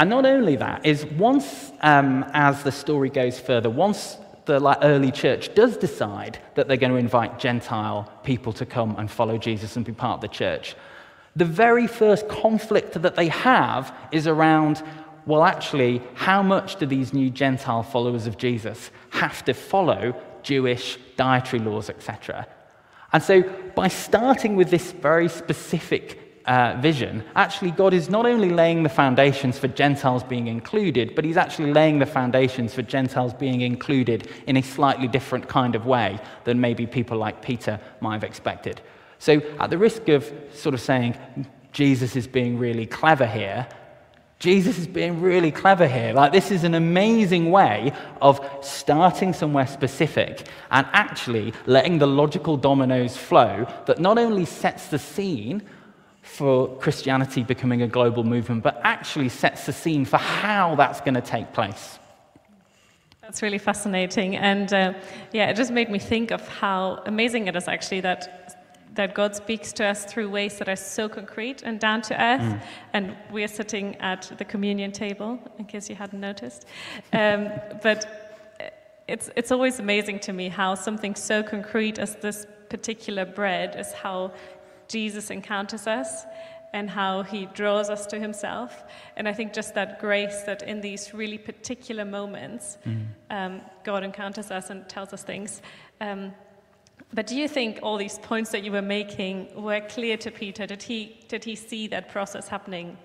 And 0.00 0.10
not 0.10 0.26
only 0.26 0.56
that, 0.56 0.84
is 0.84 1.06
once, 1.06 1.70
um, 1.82 2.24
as 2.32 2.64
the 2.64 2.72
story 2.72 3.08
goes 3.08 3.38
further, 3.38 3.70
once 3.70 4.16
the 4.46 4.58
like, 4.58 4.78
early 4.82 5.12
church 5.12 5.54
does 5.54 5.76
decide 5.76 6.40
that 6.56 6.66
they're 6.66 6.76
going 6.76 6.90
to 6.90 6.98
invite 6.98 7.38
Gentile 7.38 8.12
people 8.24 8.52
to 8.54 8.66
come 8.66 8.96
and 8.98 9.08
follow 9.08 9.38
Jesus 9.38 9.76
and 9.76 9.84
be 9.84 9.92
part 9.92 10.16
of 10.16 10.22
the 10.22 10.28
church, 10.28 10.74
the 11.36 11.44
very 11.44 11.86
first 11.86 12.28
conflict 12.28 13.00
that 13.00 13.14
they 13.14 13.28
have 13.28 13.94
is 14.10 14.26
around 14.26 14.82
well, 15.26 15.44
actually, 15.44 16.02
how 16.14 16.42
much 16.42 16.76
do 16.76 16.86
these 16.86 17.12
new 17.12 17.30
Gentile 17.30 17.82
followers 17.82 18.26
of 18.26 18.38
Jesus 18.38 18.90
have 19.10 19.44
to 19.44 19.54
follow 19.54 20.14
Jewish 20.42 20.98
dietary 21.16 21.62
laws, 21.62 21.90
etc.? 21.90 22.46
And 23.12 23.22
so, 23.22 23.42
by 23.74 23.88
starting 23.88 24.56
with 24.56 24.70
this 24.70 24.92
very 24.92 25.28
specific 25.28 26.42
uh, 26.46 26.78
vision, 26.80 27.24
actually, 27.36 27.72
God 27.72 27.92
is 27.92 28.08
not 28.08 28.24
only 28.24 28.50
laying 28.50 28.82
the 28.82 28.88
foundations 28.88 29.58
for 29.58 29.68
Gentiles 29.68 30.22
being 30.22 30.46
included, 30.46 31.14
but 31.14 31.24
He's 31.24 31.36
actually 31.36 31.72
laying 31.72 31.98
the 31.98 32.06
foundations 32.06 32.72
for 32.72 32.82
Gentiles 32.82 33.34
being 33.34 33.60
included 33.60 34.28
in 34.46 34.56
a 34.56 34.62
slightly 34.62 35.08
different 35.08 35.48
kind 35.48 35.74
of 35.74 35.86
way 35.86 36.18
than 36.44 36.60
maybe 36.60 36.86
people 36.86 37.18
like 37.18 37.42
Peter 37.42 37.78
might 38.00 38.14
have 38.14 38.24
expected. 38.24 38.80
So, 39.18 39.42
at 39.58 39.70
the 39.70 39.78
risk 39.78 40.08
of 40.08 40.32
sort 40.52 40.74
of 40.74 40.80
saying 40.80 41.16
Jesus 41.72 42.16
is 42.16 42.26
being 42.26 42.58
really 42.58 42.86
clever 42.86 43.26
here, 43.26 43.68
Jesus 44.40 44.78
is 44.78 44.86
being 44.86 45.20
really 45.20 45.50
clever 45.52 45.86
here. 45.86 46.14
Like, 46.14 46.32
this 46.32 46.50
is 46.50 46.64
an 46.64 46.74
amazing 46.74 47.50
way 47.50 47.92
of 48.22 48.40
starting 48.62 49.34
somewhere 49.34 49.66
specific 49.66 50.48
and 50.70 50.86
actually 50.92 51.52
letting 51.66 51.98
the 51.98 52.06
logical 52.06 52.56
dominoes 52.56 53.18
flow 53.18 53.66
that 53.84 54.00
not 54.00 54.16
only 54.16 54.46
sets 54.46 54.86
the 54.86 54.98
scene 54.98 55.62
for 56.22 56.74
Christianity 56.78 57.42
becoming 57.42 57.82
a 57.82 57.86
global 57.86 58.24
movement, 58.24 58.62
but 58.62 58.80
actually 58.82 59.28
sets 59.28 59.66
the 59.66 59.74
scene 59.74 60.06
for 60.06 60.16
how 60.16 60.74
that's 60.74 61.02
going 61.02 61.14
to 61.14 61.20
take 61.20 61.52
place. 61.52 61.98
That's 63.20 63.42
really 63.42 63.58
fascinating. 63.58 64.36
And 64.36 64.72
uh, 64.72 64.94
yeah, 65.32 65.50
it 65.50 65.56
just 65.56 65.70
made 65.70 65.90
me 65.90 65.98
think 65.98 66.30
of 66.30 66.48
how 66.48 67.02
amazing 67.04 67.46
it 67.46 67.56
is 67.56 67.68
actually 67.68 68.00
that 68.00 68.49
that 68.94 69.14
God 69.14 69.36
speaks 69.36 69.72
to 69.74 69.84
us 69.84 70.04
through 70.04 70.30
ways 70.30 70.58
that 70.58 70.68
are 70.68 70.76
so 70.76 71.08
concrete 71.08 71.62
and 71.62 71.78
down 71.78 72.02
to 72.02 72.22
earth. 72.22 72.40
Mm. 72.40 72.62
And 72.92 73.16
we're 73.30 73.48
sitting 73.48 73.96
at 73.96 74.32
the 74.38 74.44
communion 74.44 74.92
table, 74.92 75.38
in 75.58 75.64
case 75.64 75.88
you 75.88 75.94
hadn't 75.94 76.20
noticed. 76.20 76.66
Um, 77.12 77.50
but 77.82 78.20
it's, 79.08 79.30
it's 79.36 79.52
always 79.52 79.78
amazing 79.78 80.20
to 80.20 80.32
me 80.32 80.48
how 80.48 80.74
something 80.74 81.14
so 81.14 81.42
concrete 81.42 81.98
as 81.98 82.16
this 82.16 82.46
particular 82.68 83.24
bread 83.24 83.76
is 83.78 83.92
how 83.92 84.32
Jesus 84.88 85.30
encounters 85.30 85.86
us 85.86 86.24
and 86.72 86.88
how 86.88 87.22
he 87.22 87.46
draws 87.46 87.90
us 87.90 88.06
to 88.06 88.18
himself. 88.18 88.84
And 89.16 89.26
I 89.28 89.32
think 89.32 89.52
just 89.52 89.74
that 89.74 90.00
grace 90.00 90.42
that 90.42 90.62
in 90.62 90.80
these 90.80 91.12
really 91.12 91.38
particular 91.38 92.04
moments, 92.04 92.78
mm. 92.86 93.06
um, 93.30 93.60
God 93.82 94.04
encounters 94.04 94.50
us 94.50 94.70
and 94.70 94.88
tells 94.88 95.12
us 95.12 95.24
things. 95.24 95.62
Um, 96.00 96.32
but 97.12 97.26
do 97.26 97.36
you 97.36 97.48
think 97.48 97.80
all 97.82 97.96
these 97.96 98.18
points 98.18 98.50
that 98.50 98.62
you 98.62 98.72
were 98.72 98.82
making 98.82 99.48
were 99.54 99.80
clear 99.80 100.16
to 100.18 100.30
Peter? 100.30 100.66
Did 100.66 100.82
he, 100.82 101.18
did 101.28 101.44
he 101.44 101.56
see 101.56 101.86
that 101.88 102.08
process 102.08 102.48
happening? 102.48 102.96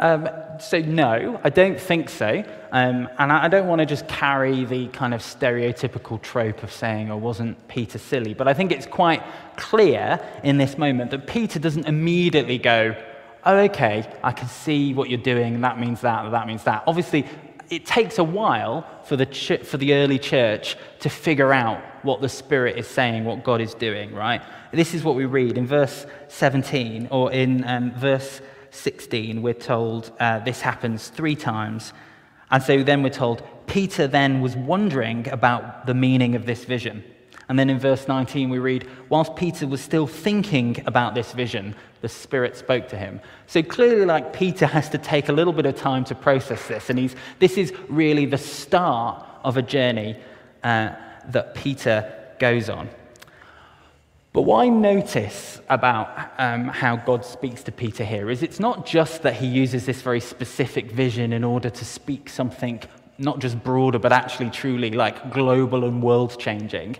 Um, 0.00 0.28
so, 0.60 0.78
no, 0.78 1.40
I 1.42 1.50
don't 1.50 1.80
think 1.80 2.08
so. 2.08 2.44
Um, 2.70 3.08
and 3.18 3.32
I, 3.32 3.44
I 3.44 3.48
don't 3.48 3.66
want 3.66 3.80
to 3.80 3.86
just 3.86 4.06
carry 4.06 4.64
the 4.64 4.86
kind 4.88 5.12
of 5.12 5.20
stereotypical 5.22 6.22
trope 6.22 6.62
of 6.62 6.70
saying, 6.70 7.10
oh, 7.10 7.16
wasn't 7.16 7.66
Peter 7.66 7.98
silly? 7.98 8.32
But 8.32 8.46
I 8.46 8.54
think 8.54 8.70
it's 8.70 8.86
quite 8.86 9.22
clear 9.56 10.20
in 10.44 10.56
this 10.56 10.78
moment 10.78 11.10
that 11.10 11.26
Peter 11.26 11.58
doesn't 11.58 11.86
immediately 11.86 12.58
go, 12.58 12.94
oh, 13.44 13.56
okay, 13.56 14.08
I 14.22 14.30
can 14.30 14.48
see 14.48 14.94
what 14.94 15.08
you're 15.08 15.18
doing, 15.18 15.60
that 15.62 15.80
means 15.80 16.00
that, 16.02 16.30
that 16.30 16.46
means 16.46 16.62
that. 16.64 16.84
Obviously, 16.86 17.26
it 17.70 17.86
takes 17.86 18.18
a 18.18 18.24
while 18.24 18.86
for 19.04 19.16
the, 19.16 19.26
ch- 19.26 19.62
for 19.62 19.76
the 19.76 19.94
early 19.94 20.18
church 20.18 20.76
to 21.00 21.08
figure 21.08 21.52
out 21.52 21.82
what 22.04 22.20
the 22.20 22.28
Spirit 22.28 22.78
is 22.78 22.86
saying, 22.86 23.24
what 23.24 23.44
God 23.44 23.60
is 23.60 23.74
doing, 23.74 24.14
right? 24.14 24.42
This 24.72 24.94
is 24.94 25.04
what 25.04 25.16
we 25.16 25.24
read 25.24 25.58
in 25.58 25.66
verse 25.66 26.06
17 26.28 27.08
or 27.10 27.32
in 27.32 27.64
um, 27.64 27.92
verse 27.94 28.40
16. 28.70 29.42
We're 29.42 29.54
told 29.54 30.12
uh, 30.20 30.40
this 30.40 30.60
happens 30.60 31.08
three 31.08 31.36
times. 31.36 31.92
And 32.50 32.62
so 32.62 32.82
then 32.82 33.02
we're 33.02 33.10
told, 33.10 33.42
Peter 33.66 34.06
then 34.06 34.40
was 34.40 34.56
wondering 34.56 35.28
about 35.28 35.86
the 35.86 35.94
meaning 35.94 36.34
of 36.34 36.46
this 36.46 36.64
vision. 36.64 37.04
And 37.48 37.58
then 37.58 37.70
in 37.70 37.78
verse 37.78 38.08
19, 38.08 38.50
we 38.50 38.58
read, 38.58 38.86
whilst 39.08 39.34
Peter 39.36 39.66
was 39.66 39.80
still 39.80 40.06
thinking 40.06 40.82
about 40.86 41.14
this 41.14 41.32
vision, 41.32 41.74
the 42.00 42.08
Spirit 42.08 42.56
spoke 42.56 42.88
to 42.88 42.96
him. 42.96 43.20
So 43.46 43.62
clearly, 43.62 44.04
like 44.04 44.32
Peter 44.32 44.66
has 44.66 44.88
to 44.90 44.98
take 44.98 45.28
a 45.28 45.32
little 45.32 45.52
bit 45.52 45.66
of 45.66 45.76
time 45.76 46.04
to 46.04 46.14
process 46.14 46.66
this. 46.68 46.90
And 46.90 46.98
he's, 46.98 47.16
this 47.38 47.56
is 47.56 47.72
really 47.88 48.26
the 48.26 48.38
start 48.38 49.24
of 49.44 49.56
a 49.56 49.62
journey 49.62 50.16
uh, 50.62 50.92
that 51.28 51.54
Peter 51.54 52.12
goes 52.38 52.68
on. 52.68 52.88
But 54.32 54.42
what 54.42 54.64
I 54.64 54.68
notice 54.68 55.60
about 55.68 56.30
um, 56.38 56.68
how 56.68 56.96
God 56.96 57.24
speaks 57.24 57.62
to 57.64 57.72
Peter 57.72 58.04
here 58.04 58.30
is 58.30 58.42
it's 58.42 58.60
not 58.60 58.86
just 58.86 59.22
that 59.22 59.34
he 59.34 59.46
uses 59.46 59.86
this 59.86 60.02
very 60.02 60.20
specific 60.20 60.92
vision 60.92 61.32
in 61.32 61.44
order 61.44 61.70
to 61.70 61.84
speak 61.84 62.28
something 62.28 62.82
not 63.18 63.40
just 63.40 63.62
broader, 63.64 63.98
but 63.98 64.12
actually 64.12 64.50
truly 64.50 64.90
like 64.90 65.32
global 65.32 65.84
and 65.84 66.02
world 66.02 66.38
changing. 66.38 66.96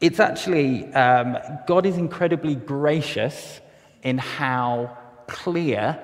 It's 0.00 0.20
actually, 0.20 0.92
um, 0.92 1.38
God 1.66 1.86
is 1.86 1.96
incredibly 1.96 2.54
gracious 2.54 3.60
in 4.04 4.18
how 4.18 4.96
clear 5.26 5.98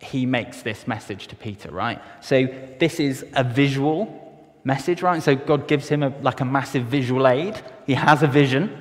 he 0.00 0.26
makes 0.26 0.62
this 0.62 0.86
message 0.86 1.28
to 1.28 1.36
Peter, 1.36 1.70
right? 1.70 2.00
So 2.20 2.48
this 2.80 2.98
is 2.98 3.24
a 3.34 3.44
visual 3.44 4.20
message, 4.64 5.02
right? 5.02 5.22
So 5.22 5.36
God 5.36 5.68
gives 5.68 5.88
him 5.88 6.02
a, 6.02 6.08
like 6.20 6.40
a 6.40 6.44
massive 6.44 6.84
visual 6.86 7.28
aid. 7.28 7.60
He 7.86 7.94
has 7.94 8.22
a 8.22 8.26
vision. 8.26 8.76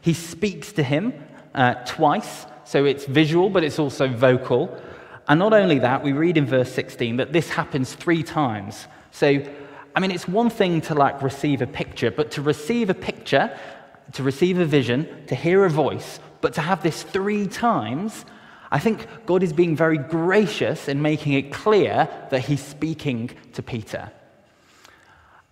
He 0.00 0.14
speaks 0.14 0.72
to 0.72 0.82
him 0.82 1.12
uh, 1.54 1.74
twice. 1.84 2.46
So 2.64 2.84
it's 2.84 3.04
visual, 3.04 3.50
but 3.50 3.64
it's 3.64 3.78
also 3.78 4.08
vocal. 4.08 4.80
And 5.28 5.38
not 5.38 5.52
only 5.52 5.78
that, 5.80 6.02
we 6.02 6.12
read 6.12 6.36
in 6.36 6.46
verse 6.46 6.72
16 6.72 7.16
that 7.16 7.32
this 7.32 7.50
happens 7.50 7.94
three 7.94 8.22
times. 8.22 8.86
So, 9.10 9.42
I 9.94 10.00
mean, 10.00 10.10
it's 10.10 10.28
one 10.28 10.50
thing 10.50 10.80
to 10.82 10.94
like 10.94 11.22
receive 11.22 11.62
a 11.62 11.66
picture, 11.66 12.10
but 12.10 12.30
to 12.32 12.42
receive 12.42 12.90
a 12.90 12.94
picture, 12.94 13.56
to 14.12 14.22
receive 14.22 14.58
a 14.58 14.64
vision, 14.64 15.26
to 15.26 15.34
hear 15.34 15.64
a 15.64 15.70
voice, 15.70 16.20
but 16.44 16.52
to 16.52 16.60
have 16.60 16.82
this 16.82 17.02
three 17.02 17.46
times, 17.46 18.26
I 18.70 18.78
think 18.78 19.06
God 19.24 19.42
is 19.42 19.54
being 19.54 19.74
very 19.74 19.96
gracious 19.96 20.88
in 20.88 21.00
making 21.00 21.32
it 21.32 21.50
clear 21.54 22.06
that 22.28 22.40
he's 22.40 22.62
speaking 22.62 23.30
to 23.54 23.62
Peter. 23.62 24.12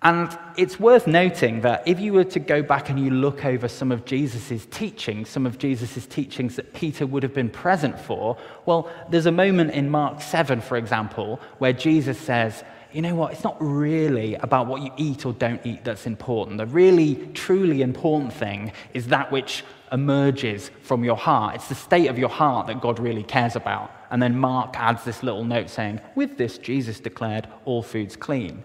And 0.02 0.38
it's 0.58 0.78
worth 0.78 1.06
noting 1.06 1.62
that 1.62 1.88
if 1.88 1.98
you 1.98 2.12
were 2.12 2.24
to 2.24 2.38
go 2.38 2.62
back 2.62 2.90
and 2.90 3.00
you 3.00 3.10
look 3.10 3.46
over 3.46 3.68
some 3.68 3.90
of 3.90 4.04
Jesus' 4.04 4.66
teachings, 4.66 5.30
some 5.30 5.46
of 5.46 5.56
Jesus' 5.56 6.04
teachings 6.04 6.56
that 6.56 6.74
Peter 6.74 7.06
would 7.06 7.22
have 7.22 7.32
been 7.32 7.48
present 7.48 7.98
for, 7.98 8.36
well, 8.66 8.90
there's 9.08 9.24
a 9.24 9.32
moment 9.32 9.70
in 9.70 9.88
Mark 9.88 10.20
7, 10.20 10.60
for 10.60 10.76
example, 10.76 11.40
where 11.56 11.72
Jesus 11.72 12.18
says, 12.18 12.64
you 12.94 13.02
know 13.02 13.14
what, 13.14 13.32
it's 13.32 13.44
not 13.44 13.56
really 13.60 14.34
about 14.36 14.66
what 14.66 14.82
you 14.82 14.90
eat 14.96 15.24
or 15.26 15.32
don't 15.32 15.64
eat 15.64 15.84
that's 15.84 16.06
important. 16.06 16.58
The 16.58 16.66
really, 16.66 17.14
truly 17.34 17.82
important 17.82 18.32
thing 18.32 18.72
is 18.94 19.08
that 19.08 19.32
which 19.32 19.64
emerges 19.92 20.70
from 20.82 21.04
your 21.04 21.16
heart. 21.16 21.56
It's 21.56 21.68
the 21.68 21.74
state 21.74 22.08
of 22.08 22.18
your 22.18 22.28
heart 22.28 22.66
that 22.68 22.80
God 22.80 22.98
really 22.98 23.22
cares 23.22 23.56
about. 23.56 23.90
And 24.10 24.22
then 24.22 24.36
Mark 24.36 24.74
adds 24.78 25.04
this 25.04 25.22
little 25.22 25.44
note 25.44 25.70
saying, 25.70 26.00
with 26.14 26.36
this, 26.36 26.58
Jesus 26.58 27.00
declared 27.00 27.48
all 27.64 27.82
foods 27.82 28.16
clean. 28.16 28.62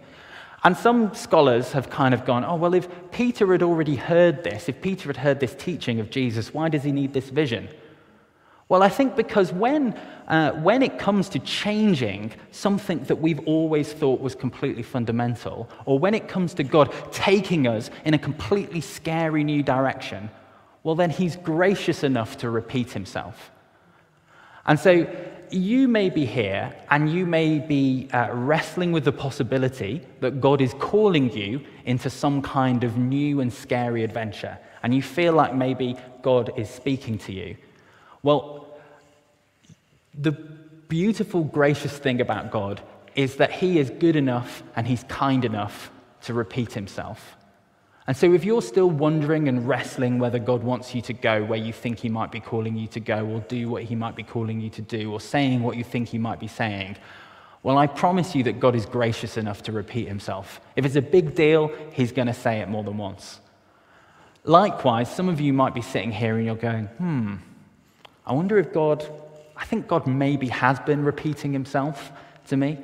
And 0.63 0.75
some 0.75 1.13
scholars 1.13 1.71
have 1.73 1.89
kind 1.89 2.13
of 2.13 2.25
gone, 2.25 2.43
oh, 2.43 2.55
well, 2.55 2.73
if 2.73 2.87
Peter 3.11 3.51
had 3.51 3.63
already 3.63 3.95
heard 3.95 4.43
this, 4.43 4.67
if 4.67 4.81
Peter 4.81 5.07
had 5.07 5.17
heard 5.17 5.39
this 5.39 5.55
teaching 5.55 5.99
of 5.99 6.09
Jesus, 6.09 6.53
why 6.53 6.69
does 6.69 6.83
he 6.83 6.91
need 6.91 7.13
this 7.13 7.29
vision? 7.29 7.69
Well, 8.69 8.83
I 8.83 8.89
think 8.89 9.15
because 9.15 9.53
when, 9.53 9.93
uh, 10.27 10.51
when 10.51 10.83
it 10.83 10.99
comes 10.99 11.29
to 11.29 11.39
changing 11.39 12.33
something 12.51 13.01
that 13.05 13.15
we've 13.15 13.39
always 13.47 13.93
thought 13.93 14.19
was 14.19 14.35
completely 14.35 14.83
fundamental, 14.83 15.69
or 15.85 15.97
when 15.97 16.13
it 16.13 16.27
comes 16.27 16.53
to 16.55 16.63
God 16.63 16.93
taking 17.11 17.65
us 17.65 17.89
in 18.03 18.13
a 18.13 18.17
completely 18.17 18.81
scary 18.81 19.45
new 19.45 19.63
direction, 19.63 20.29
well, 20.83 20.95
then 20.95 21.09
He's 21.09 21.37
gracious 21.37 22.03
enough 22.03 22.37
to 22.37 22.49
repeat 22.49 22.91
Himself. 22.91 23.51
And 24.65 24.77
so 24.77 25.07
you 25.49 25.87
may 25.87 26.09
be 26.09 26.25
here 26.25 26.75
and 26.89 27.09
you 27.09 27.25
may 27.25 27.59
be 27.59 28.09
uh, 28.11 28.33
wrestling 28.33 28.91
with 28.91 29.05
the 29.05 29.13
possibility 29.13 30.01
that 30.19 30.41
God 30.41 30.59
is 30.59 30.73
calling 30.73 31.31
you 31.31 31.61
into 31.85 32.09
some 32.09 32.41
kind 32.41 32.83
of 32.83 32.97
new 32.97 33.39
and 33.39 33.51
scary 33.51 34.03
adventure, 34.03 34.57
and 34.83 34.93
you 34.93 35.01
feel 35.01 35.31
like 35.31 35.55
maybe 35.55 35.95
God 36.21 36.51
is 36.57 36.69
speaking 36.69 37.17
to 37.19 37.31
you. 37.31 37.55
Well, 38.27 38.67
the 40.13 40.33
beautiful, 40.33 41.45
gracious 41.45 41.97
thing 41.97 42.19
about 42.19 42.51
God 42.51 42.81
is 43.15 43.37
that 43.37 43.53
He 43.53 43.79
is 43.79 43.89
good 43.89 44.17
enough 44.17 44.63
and 44.75 44.85
He's 44.85 45.05
kind 45.05 45.45
enough 45.45 45.89
to 46.23 46.33
repeat 46.33 46.73
Himself. 46.73 47.37
And 48.05 48.17
so, 48.17 48.33
if 48.33 48.43
you're 48.43 48.61
still 48.61 48.89
wondering 48.89 49.47
and 49.47 49.65
wrestling 49.65 50.19
whether 50.19 50.39
God 50.39 50.61
wants 50.61 50.93
you 50.93 51.01
to 51.03 51.13
go 51.13 51.45
where 51.45 51.57
you 51.57 51.71
think 51.71 51.99
He 51.99 52.09
might 52.09 52.29
be 52.29 52.41
calling 52.41 52.75
you 52.75 52.87
to 52.87 52.99
go, 52.99 53.25
or 53.25 53.39
do 53.47 53.69
what 53.69 53.83
He 53.83 53.95
might 53.95 54.17
be 54.17 54.23
calling 54.23 54.59
you 54.59 54.71
to 54.71 54.81
do, 54.81 55.09
or 55.09 55.21
saying 55.21 55.63
what 55.63 55.77
you 55.77 55.85
think 55.85 56.09
He 56.09 56.17
might 56.17 56.41
be 56.41 56.49
saying, 56.49 56.97
well, 57.63 57.77
I 57.77 57.87
promise 57.87 58.35
you 58.35 58.43
that 58.43 58.59
God 58.59 58.75
is 58.75 58.85
gracious 58.85 59.37
enough 59.37 59.63
to 59.63 59.71
repeat 59.71 60.09
Himself. 60.09 60.59
If 60.75 60.83
it's 60.83 60.97
a 60.97 61.01
big 61.01 61.33
deal, 61.33 61.71
He's 61.93 62.11
going 62.11 62.27
to 62.27 62.33
say 62.33 62.59
it 62.59 62.67
more 62.67 62.83
than 62.83 62.97
once. 62.97 63.39
Likewise, 64.43 65.09
some 65.09 65.29
of 65.29 65.39
you 65.39 65.53
might 65.53 65.73
be 65.73 65.81
sitting 65.81 66.11
here 66.11 66.35
and 66.35 66.45
you're 66.45 66.55
going, 66.55 66.87
hmm, 66.87 67.35
I 68.27 68.33
wonder 68.33 68.59
if 68.59 68.71
God, 68.71 69.03
I 69.55 69.65
think 69.65 69.87
God 69.87 70.05
maybe 70.05 70.49
has 70.49 70.79
been 70.81 71.03
repeating 71.03 71.53
Himself 71.53 72.11
to 72.49 72.57
me. 72.57 72.77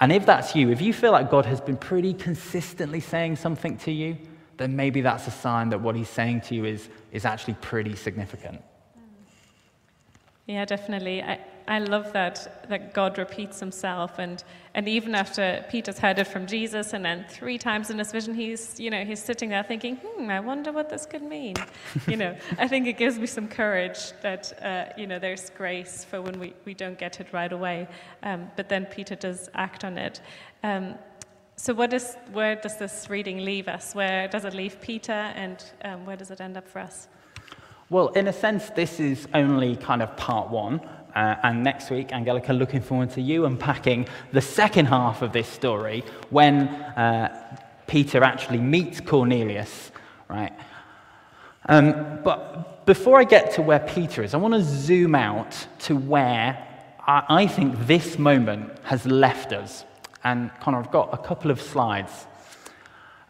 And 0.00 0.12
if 0.12 0.26
that's 0.26 0.54
you, 0.54 0.70
if 0.70 0.80
you 0.80 0.92
feel 0.92 1.12
like 1.12 1.30
God 1.30 1.46
has 1.46 1.60
been 1.60 1.76
pretty 1.76 2.12
consistently 2.12 3.00
saying 3.00 3.36
something 3.36 3.76
to 3.78 3.92
you, 3.92 4.18
then 4.56 4.76
maybe 4.76 5.00
that's 5.00 5.26
a 5.26 5.30
sign 5.30 5.70
that 5.70 5.80
what 5.80 5.96
he's 5.96 6.08
saying 6.08 6.42
to 6.42 6.54
you 6.54 6.64
is, 6.64 6.88
is 7.10 7.24
actually 7.24 7.54
pretty 7.54 7.96
significant. 7.96 8.62
Yeah, 10.46 10.64
definitely. 10.64 11.22
I, 11.22 11.38
I 11.68 11.78
love 11.78 12.12
that, 12.14 12.68
that 12.68 12.92
God 12.94 13.16
repeats 13.16 13.60
himself. 13.60 14.18
And, 14.18 14.42
and 14.74 14.88
even 14.88 15.14
after 15.14 15.64
Peter's 15.70 15.98
heard 15.98 16.18
it 16.18 16.26
from 16.26 16.46
Jesus, 16.46 16.92
and 16.92 17.04
then 17.04 17.24
three 17.28 17.58
times 17.58 17.90
in 17.90 17.98
his 17.98 18.10
vision, 18.10 18.34
he's, 18.34 18.80
you 18.80 18.90
know, 18.90 19.04
he's 19.04 19.22
sitting 19.22 19.50
there 19.50 19.62
thinking, 19.62 19.96
hmm, 19.96 20.30
I 20.30 20.40
wonder 20.40 20.72
what 20.72 20.90
this 20.90 21.06
could 21.06 21.22
mean. 21.22 21.54
you 22.08 22.16
know, 22.16 22.36
I 22.58 22.66
think 22.66 22.88
it 22.88 22.98
gives 22.98 23.18
me 23.18 23.26
some 23.26 23.46
courage 23.46 24.12
that, 24.22 24.52
uh, 24.62 24.92
you 24.98 25.06
know, 25.06 25.20
there's 25.20 25.50
grace 25.50 26.04
for 26.04 26.20
when 26.20 26.40
we, 26.40 26.54
we 26.64 26.74
don't 26.74 26.98
get 26.98 27.20
it 27.20 27.32
right 27.32 27.52
away. 27.52 27.86
Um, 28.24 28.50
but 28.56 28.68
then 28.68 28.86
Peter 28.86 29.14
does 29.14 29.48
act 29.54 29.84
on 29.84 29.96
it. 29.96 30.20
Um, 30.64 30.96
so, 31.54 31.72
what 31.74 31.92
is, 31.92 32.16
where 32.32 32.56
does 32.56 32.78
this 32.78 33.08
reading 33.08 33.44
leave 33.44 33.68
us? 33.68 33.94
Where 33.94 34.26
does 34.26 34.44
it 34.44 34.54
leave 34.54 34.80
Peter, 34.80 35.12
and 35.12 35.62
um, 35.84 36.04
where 36.06 36.16
does 36.16 36.30
it 36.32 36.40
end 36.40 36.56
up 36.56 36.66
for 36.66 36.80
us? 36.80 37.06
Well, 37.92 38.08
in 38.08 38.26
a 38.26 38.32
sense, 38.32 38.70
this 38.70 38.98
is 39.00 39.28
only 39.34 39.76
kind 39.76 40.00
of 40.00 40.16
part 40.16 40.48
one. 40.48 40.80
Uh, 41.14 41.36
and 41.42 41.62
next 41.62 41.90
week, 41.90 42.10
Angelika, 42.10 42.54
looking 42.54 42.80
forward 42.80 43.10
to 43.10 43.20
you 43.20 43.44
unpacking 43.44 44.08
the 44.32 44.40
second 44.40 44.86
half 44.86 45.20
of 45.20 45.34
this 45.34 45.46
story 45.46 46.02
when 46.30 46.68
uh, 46.68 47.58
Peter 47.86 48.24
actually 48.24 48.60
meets 48.60 48.98
Cornelius, 48.98 49.92
right? 50.30 50.54
Um, 51.66 52.20
but 52.24 52.86
before 52.86 53.20
I 53.20 53.24
get 53.24 53.50
to 53.56 53.62
where 53.62 53.80
Peter 53.80 54.22
is, 54.22 54.32
I 54.32 54.38
want 54.38 54.54
to 54.54 54.62
zoom 54.62 55.14
out 55.14 55.54
to 55.80 55.94
where 55.94 56.66
I, 57.06 57.24
I 57.28 57.46
think 57.46 57.78
this 57.86 58.18
moment 58.18 58.72
has 58.84 59.04
left 59.04 59.52
us 59.52 59.84
and 60.24 60.50
Connor, 60.60 60.78
I've 60.78 60.90
got 60.90 61.10
a 61.12 61.18
couple 61.18 61.50
of 61.50 61.60
slides. 61.60 62.26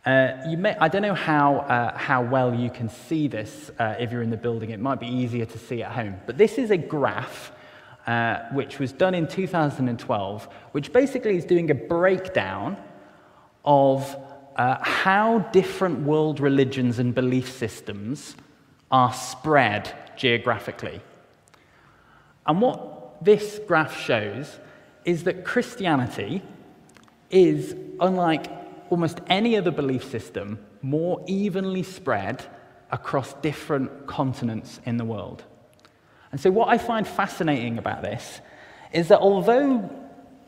Uh, 0.04 0.36
you 0.48 0.56
may, 0.56 0.74
I 0.80 0.88
don't 0.88 1.02
know 1.02 1.14
how, 1.14 1.58
uh, 1.58 1.96
how 1.96 2.22
well 2.22 2.52
you 2.52 2.70
can 2.70 2.88
see 2.88 3.28
this 3.28 3.70
uh, 3.78 3.94
if 4.00 4.10
you're 4.10 4.22
in 4.22 4.30
the 4.30 4.36
building. 4.36 4.70
It 4.70 4.80
might 4.80 4.98
be 4.98 5.06
easier 5.06 5.44
to 5.44 5.58
see 5.58 5.82
at 5.82 5.92
home. 5.92 6.16
But 6.26 6.36
this 6.36 6.58
is 6.58 6.72
a 6.72 6.76
graph 6.76 7.52
uh, 8.06 8.40
which 8.52 8.80
was 8.80 8.90
done 8.90 9.14
in 9.14 9.28
2012, 9.28 10.48
which 10.72 10.92
basically 10.92 11.36
is 11.36 11.44
doing 11.44 11.70
a 11.70 11.74
breakdown 11.74 12.76
of 13.64 14.16
uh, 14.56 14.78
how 14.82 15.38
different 15.52 16.00
world 16.00 16.40
religions 16.40 16.98
and 16.98 17.14
belief 17.14 17.48
systems 17.52 18.34
are 18.90 19.12
spread 19.14 19.94
geographically. 20.16 21.00
And 22.44 22.60
what 22.60 23.24
this 23.24 23.60
graph 23.68 23.96
shows 23.98 24.58
is 25.04 25.22
that 25.24 25.44
Christianity 25.44 26.42
is, 27.30 27.76
unlike 28.00 28.62
almost 28.92 29.20
any 29.28 29.57
other 29.57 29.70
belief 29.70 30.05
system, 30.05 30.59
more 30.83 31.24
evenly 31.26 31.83
spread 31.83 32.44
across 32.90 33.33
different 33.40 34.07
continents 34.07 34.81
in 34.85 34.98
the 34.98 35.05
world. 35.05 35.42
And 36.31 36.38
so, 36.38 36.50
what 36.50 36.68
I 36.68 36.76
find 36.76 37.09
fascinating 37.09 37.78
about 37.78 38.02
this 38.02 38.42
is 38.92 39.09
that 39.09 39.20
although, 39.20 39.90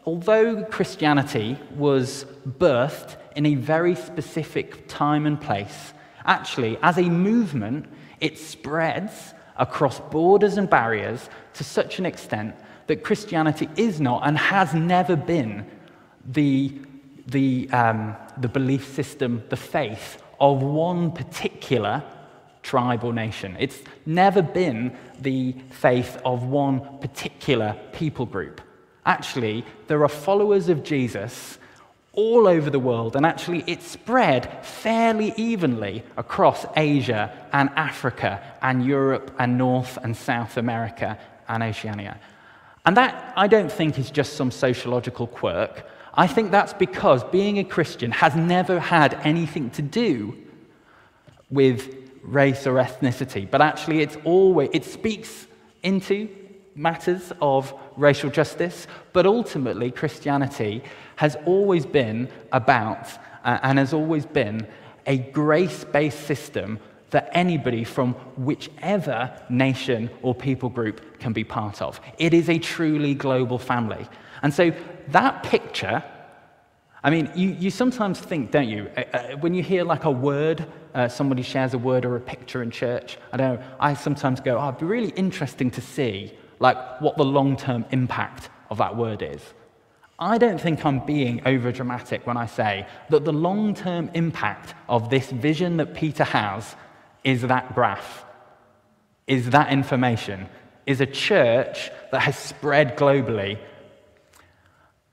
although 0.05 0.63
Christianity 0.65 1.59
was 1.75 2.27
birthed 2.47 3.17
in 3.35 3.47
a 3.47 3.55
very 3.55 3.95
specific 3.95 4.89
time 4.89 5.25
and 5.25 5.41
place, 5.41 5.95
actually, 6.27 6.77
as 6.83 6.99
a 6.99 7.09
movement, 7.09 7.87
it 8.21 8.39
spreads 8.39 9.33
across 9.57 10.01
borders 10.01 10.59
and 10.59 10.69
barriers 10.69 11.31
to 11.55 11.65
such 11.65 11.99
an 11.99 12.05
extent 12.05 12.55
that 12.89 13.05
Christianity 13.05 13.71
is 13.77 14.03
not 14.03 14.27
and 14.27 14.37
has 14.37 14.75
never 14.75 15.17
been 15.17 15.65
the, 16.27 16.79
the, 17.27 17.69
um, 17.71 18.17
the 18.39 18.49
belief 18.49 18.95
system, 18.95 19.43
the 19.49 19.57
faith 19.57 20.23
of 20.41 20.63
one 20.63 21.13
particular 21.13 22.03
tribe 22.63 23.05
or 23.05 23.13
nation. 23.13 23.57
It's 23.61 23.79
never 24.07 24.43
been 24.43 24.97
the 25.21 25.55
faith 25.71 26.19
of 26.25 26.45
one 26.45 26.99
particular 27.01 27.77
people 27.93 28.27
group. 28.27 28.61
Actually, 29.07 29.65
there 29.87 30.03
are 30.03 30.09
followers 30.09 30.69
of 30.69 30.83
Jesus 30.83 31.59
all 32.15 32.47
over 32.47 32.71
the 32.71 32.79
world, 32.79 33.17
and 33.17 33.27
actually, 33.27 33.65
it's 33.67 33.87
spread 33.87 34.65
fairly 34.65 35.35
evenly 35.37 36.05
across 36.17 36.65
Asia 36.77 37.31
and 37.53 37.69
Africa 37.71 38.41
and 38.63 38.87
Europe 38.87 39.35
and 39.39 39.59
North 39.59 39.99
and 40.03 40.17
South 40.17 40.57
America 40.57 41.19
and 41.49 41.63
Oceania. 41.63 42.19
And 42.87 42.97
that, 42.97 43.33
I 43.37 43.47
don't 43.47 43.71
think, 43.73 43.99
is 43.99 44.11
just 44.11 44.35
some 44.35 44.51
sociological 44.51 45.27
quirk. 45.27 45.87
I 46.17 46.27
think 46.27 46.51
that's 46.51 46.73
because 46.73 47.25
being 47.25 47.59
a 47.59 47.65
Christian 47.65 48.13
has 48.13 48.37
never 48.37 48.79
had 48.79 49.15
anything 49.25 49.71
to 49.71 49.83
do 49.83 50.37
with 51.51 51.95
race 52.23 52.67
or 52.67 52.75
ethnicity, 52.75 53.51
but 53.51 53.61
actually 53.61 54.01
it's 54.01 54.17
always, 54.25 54.71
it 54.73 54.85
speaks 54.85 55.47
into 55.83 56.29
matters 56.75 57.33
of 57.41 57.73
racial 57.97 58.31
justice, 58.31 58.87
but 59.13 59.27
ultimately 59.27 59.91
Christianity 59.91 60.83
has 61.17 61.37
always 61.47 61.85
been 61.85 62.29
about 62.53 63.09
uh, 63.45 63.59
and 63.63 63.79
has 63.79 63.93
always 63.93 64.25
been 64.27 64.67
a 65.07 65.19
grace 65.19 65.85
based 65.85 66.27
system 66.27 66.79
that 67.11 67.29
anybody 67.33 67.85
from 67.85 68.15
whichever 68.37 69.31
nation 69.49 70.11
or 70.23 70.35
people 70.35 70.69
group 70.69 71.19
can 71.21 71.33
be 71.33 71.45
part 71.45 71.81
of. 71.81 72.01
It 72.19 72.35
is 72.35 72.49
a 72.49 72.59
truly 72.59 73.15
global 73.15 73.59
family. 73.59 74.09
And 74.43 74.53
so 74.53 74.73
that 75.09 75.43
picture, 75.43 76.03
I 77.03 77.11
mean, 77.11 77.31
you, 77.35 77.51
you 77.51 77.71
sometimes 77.71 78.19
think, 78.19 78.51
don't 78.51 78.69
you, 78.69 78.91
uh, 78.97 79.01
uh, 79.13 79.37
when 79.37 79.53
you 79.53 79.63
hear 79.63 79.85
like 79.85 80.05
a 80.05 80.11
word, 80.11 80.67
uh, 80.95 81.09
somebody 81.09 81.43
shares 81.43 81.75
a 81.75 81.79
word 81.79 82.05
or 82.05 82.17
a 82.17 82.21
picture 82.21 82.63
in 82.63 82.71
church, 82.71 83.19
I 83.33 83.37
don't 83.37 83.55
know, 83.55 83.67
I 83.79 83.95
sometimes 83.95 84.41
go, 84.41 84.59
oh, 84.59 84.69
it'd 84.69 84.81
be 84.81 84.87
really 84.87 85.11
interesting 85.11 85.71
to 85.73 85.81
see 85.81 86.33
like 86.61 87.01
what 87.01 87.17
the 87.17 87.25
long-term 87.25 87.85
impact 87.91 88.49
of 88.71 88.79
that 88.79 88.97
word 88.97 89.23
is. 89.23 89.43
I 90.19 90.39
don't 90.39 90.61
think 90.61 90.87
I'm 90.87 91.05
being 91.05 91.43
over 91.45 91.73
dramatic 91.73 92.27
when 92.27 92.37
I 92.37 92.47
say 92.47 92.87
that 93.11 93.25
the 93.25 93.33
long 93.33 93.75
term 93.75 94.11
impact 94.15 94.75
of 94.89 95.11
this 95.11 95.31
vision 95.31 95.77
that 95.79 95.95
Peter 95.95 96.25
has 96.25 96.77
is 97.25 97.43
that 97.43 97.75
graph, 97.75 98.25
is 99.27 99.51
that 99.51 99.73
information, 99.73 100.49
is 100.87 101.01
a 101.01 101.07
church 101.07 101.91
that 102.13 102.21
has 102.21 102.39
spread 102.39 102.97
globally 102.97 103.59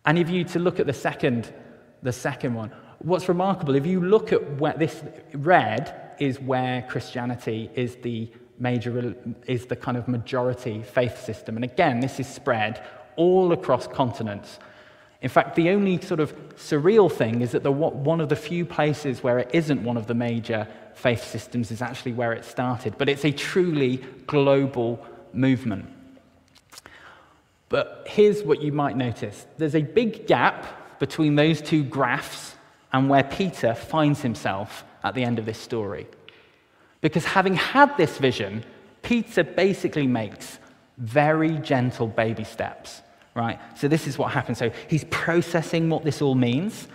and 0.06 0.18
if 0.18 0.30
you 0.30 0.44
to 0.46 0.60
look 0.60 0.80
at 0.80 0.88
the 0.88 0.94
second, 0.94 1.54
the 2.02 2.12
second 2.12 2.54
one, 2.54 2.72
what's 3.00 3.28
remarkable, 3.28 3.76
if 3.76 3.86
you 3.86 4.02
look 4.02 4.34
at 4.34 4.58
where 4.58 4.74
this 4.74 5.04
red 5.34 6.14
is 6.20 6.40
where 6.40 6.84
Christianity 6.84 7.70
is 7.76 7.96
the 7.98 8.32
major, 8.60 9.16
is 9.48 9.66
the 9.66 9.76
kind 9.76 9.98
of 9.98 10.08
majority 10.08 10.84
faith 10.84 11.24
system. 11.24 11.56
And 11.56 11.64
again, 11.64 12.00
this 12.00 12.20
is 12.20 12.28
spread 12.28 12.84
all 13.16 13.52
across 13.52 13.88
continents. 13.88 14.60
In 15.22 15.30
fact, 15.30 15.56
the 15.56 15.70
only 15.70 16.02
sort 16.02 16.20
of 16.20 16.34
surreal 16.56 17.12
thing 17.12 17.42
is 17.42 17.52
that 17.52 17.64
the, 17.64 17.72
one 17.72 18.22
of 18.22 18.30
the 18.30 18.36
few 18.36 18.66
places 18.66 19.22
where 19.22 19.40
it 19.40 19.50
isn't 19.54 19.84
one 19.84 19.98
of 19.98 20.08
the 20.08 20.16
major 20.16 20.68
faith 20.96 21.24
systems 21.24 21.72
is 21.72 21.82
actually 21.82 22.14
where 22.14 22.34
it 22.34 22.44
started. 22.44 22.98
But 22.98 23.10
it's 23.10 23.26
a 23.26 23.32
truly 23.32 23.98
global 24.26 25.06
movement. 25.34 25.86
But 27.72 28.04
here's 28.06 28.44
what 28.44 28.62
you 28.62 28.74
might 28.74 28.98
notice 28.98 29.48
there's 29.58 29.76
a 29.76 29.82
big 29.82 30.28
gap 30.28 31.00
between 31.00 31.36
those 31.36 31.62
two 31.62 31.84
graphs 31.84 32.56
and 32.94 33.10
where 33.10 33.24
Peter 33.24 33.74
finds 33.74 34.22
himself 34.22 34.84
at 35.04 35.16
the 35.16 35.24
end 35.24 35.40
of 35.40 35.46
this 35.46 35.58
story. 35.58 36.06
Because 37.00 37.24
having 37.24 37.56
had 37.56 37.96
this 37.98 38.18
vision, 38.18 38.64
Peter 39.02 39.44
basically 39.44 40.06
makes 40.06 40.60
very 40.98 41.58
gentle 41.60 42.08
baby 42.08 42.44
steps, 42.44 43.02
right? 43.36 43.58
So 43.78 43.88
this 43.88 44.06
is 44.06 44.18
what 44.18 44.34
happens. 44.34 44.58
So 44.58 44.70
he's 44.90 45.06
processing 45.06 45.90
what 45.90 46.04
this 46.04 46.22
all 46.22 46.36
means. 46.36 46.90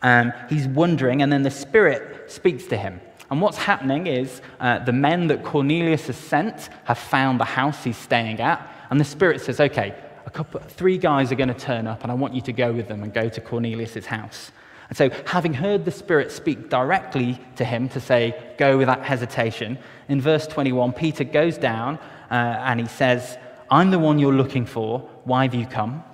Um, 0.00 0.32
he's 0.48 0.66
wondering, 0.66 1.20
and 1.20 1.30
then 1.30 1.42
the 1.42 1.50
Spirit 1.50 2.32
speaks 2.32 2.64
to 2.68 2.76
him. 2.78 3.02
And 3.30 3.42
what's 3.42 3.58
happening 3.58 4.06
is 4.06 4.40
uh, 4.60 4.78
the 4.78 4.92
men 4.92 5.26
that 5.26 5.44
Cornelius 5.44 6.06
has 6.06 6.16
sent 6.16 6.70
have 6.84 6.98
found 6.98 7.38
the 7.38 7.44
house 7.44 7.84
he's 7.84 7.98
staying 7.98 8.40
at, 8.40 8.66
and 8.90 8.98
the 8.98 9.04
Spirit 9.04 9.42
says, 9.42 9.60
okay, 9.60 9.94
a 10.26 10.30
couple, 10.30 10.60
three 10.60 10.98
guys 10.98 11.32
are 11.32 11.34
going 11.34 11.48
to 11.48 11.54
turn 11.54 11.86
up, 11.86 12.02
and 12.02 12.12
I 12.12 12.14
want 12.14 12.34
you 12.34 12.40
to 12.42 12.52
go 12.52 12.72
with 12.72 12.88
them 12.88 13.02
and 13.02 13.12
go 13.12 13.28
to 13.28 13.40
Cornelius's 13.40 14.06
house. 14.06 14.52
And 14.88 14.96
so, 14.96 15.10
having 15.26 15.54
heard 15.54 15.84
the 15.84 15.90
Spirit 15.90 16.30
speak 16.30 16.68
directly 16.68 17.40
to 17.56 17.64
him 17.64 17.88
to 17.90 18.00
say, 18.00 18.54
go 18.58 18.76
without 18.76 19.02
hesitation, 19.02 19.78
in 20.08 20.20
verse 20.20 20.46
21, 20.46 20.92
Peter 20.92 21.24
goes 21.24 21.56
down 21.56 21.98
uh, 22.30 22.34
and 22.34 22.78
he 22.78 22.86
says, 22.86 23.38
I'm 23.70 23.90
the 23.90 23.98
one 23.98 24.18
you're 24.18 24.34
looking 24.34 24.66
for. 24.66 25.00
Why 25.24 25.44
have 25.44 25.54
you 25.54 25.66
come? 25.66 26.04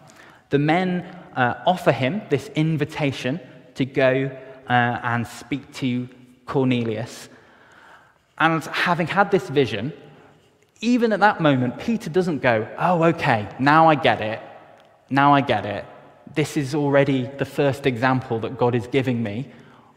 The 0.51 0.59
men 0.59 1.03
uh, 1.35 1.55
offer 1.66 1.92
him 1.92 2.23
this 2.31 2.49
invitation 2.55 3.40
to 3.75 3.85
go 3.85 4.31
uh, 4.68 4.73
and 4.73 5.27
speak 5.27 5.73
to 5.75 6.09
Cornelius. 6.47 7.29
And 8.38 8.62
having 8.64 9.09
had 9.09 9.31
this 9.31 9.49
vision, 9.49 9.92
even 10.81 11.12
at 11.12 11.21
that 11.21 11.41
moment, 11.41 11.79
Peter 11.79 12.11
doesn't 12.11 12.41
go, 12.41 12.69
Oh, 12.79 13.03
okay, 13.05 13.49
now 13.59 13.88
I 13.88 13.95
get 13.95 14.21
it. 14.21 14.41
Now 15.11 15.35
I 15.35 15.41
get 15.41 15.67
it 15.67 15.85
this 16.35 16.57
is 16.57 16.75
already 16.75 17.25
the 17.38 17.45
first 17.45 17.87
example 17.87 18.41
that 18.41 18.59
God 18.59 18.75
is 18.75 18.87
giving 18.87 19.23
me 19.23 19.49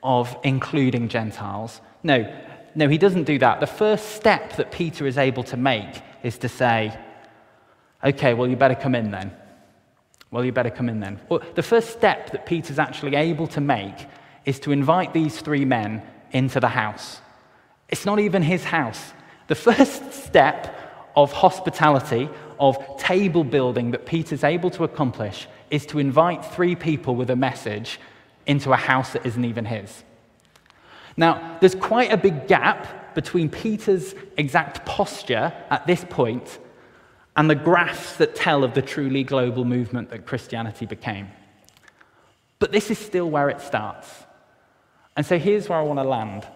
of 0.04 0.36
including 0.44 1.08
Gentiles. 1.08 1.82
No, 2.04 2.32
no, 2.74 2.88
he 2.88 2.98
doesn't 2.98 3.26
do 3.26 3.38
that. 3.40 3.60
The 3.60 3.68
first 3.68 4.16
step 4.16 4.56
that 4.56 4.72
Peter 4.72 5.06
is 5.06 5.18
able 5.18 5.44
to 5.44 5.58
make 5.58 6.02
is 6.24 6.38
to 6.40 6.50
say, 6.50 6.98
okay, 8.04 8.34
well, 8.34 8.48
you 8.48 8.56
better 8.56 8.76
come 8.76 8.96
in 8.96 9.12
then. 9.12 9.32
Well, 10.32 10.46
you 10.46 10.52
better 10.52 10.70
come 10.70 10.88
in 10.88 11.00
then. 11.00 11.20
Well, 11.28 11.42
the 11.56 11.64
first 11.64 11.92
step 11.92 12.32
that 12.32 12.46
Peter's 12.46 12.80
actually 12.80 13.16
able 13.16 13.48
to 13.48 13.62
make 13.62 14.08
is 14.46 14.60
to 14.62 14.72
invite 14.72 15.14
these 15.14 15.40
three 15.42 15.66
men 15.66 16.02
into 16.32 16.60
the 16.60 16.70
house. 16.70 17.20
It's 17.90 18.06
not 18.06 18.20
even 18.20 18.42
his 18.42 18.64
house. 18.64 19.14
The 19.52 19.56
first 19.56 20.14
step 20.14 20.74
of 21.14 21.34
hospitality, 21.34 22.30
of 22.58 22.78
table 22.98 23.44
building 23.44 23.92
that 23.92 24.06
Peter's 24.06 24.46
able 24.46 24.70
to 24.70 24.86
accomplish 24.86 25.46
is 25.70 25.86
to 25.88 26.00
invite 26.00 26.46
three 26.46 26.74
people 26.74 27.18
with 27.18 27.30
a 27.30 27.36
message 27.36 28.00
into 28.46 28.72
a 28.72 28.78
house 28.78 29.12
that 29.12 29.26
isn't 29.26 29.44
even 29.44 29.66
his. 29.66 30.06
Now, 31.18 31.58
there's 31.60 31.76
quite 31.76 32.14
a 32.14 32.18
big 32.18 32.48
gap 32.48 33.14
between 33.14 33.50
Peter's 33.50 34.16
exact 34.38 34.86
posture 34.86 35.52
at 35.70 35.86
this 35.86 36.06
point 36.10 36.60
and 37.36 37.50
the 37.50 37.56
graphs 37.56 38.16
that 38.20 38.36
tell 38.36 38.64
of 38.64 38.74
the 38.74 38.82
truly 38.82 39.26
global 39.26 39.66
movement 39.66 40.12
that 40.12 40.26
Christianity 40.26 40.86
became. 40.86 41.28
But 42.60 42.72
this 42.72 42.90
is 42.90 42.98
still 42.98 43.30
where 43.30 43.50
it 43.50 43.60
starts. 43.60 44.08
And 45.18 45.26
so 45.26 45.38
here's 45.38 45.68
where 45.68 45.78
I 45.78 45.82
want 45.82 46.00
to 46.00 46.06
land. 46.06 46.48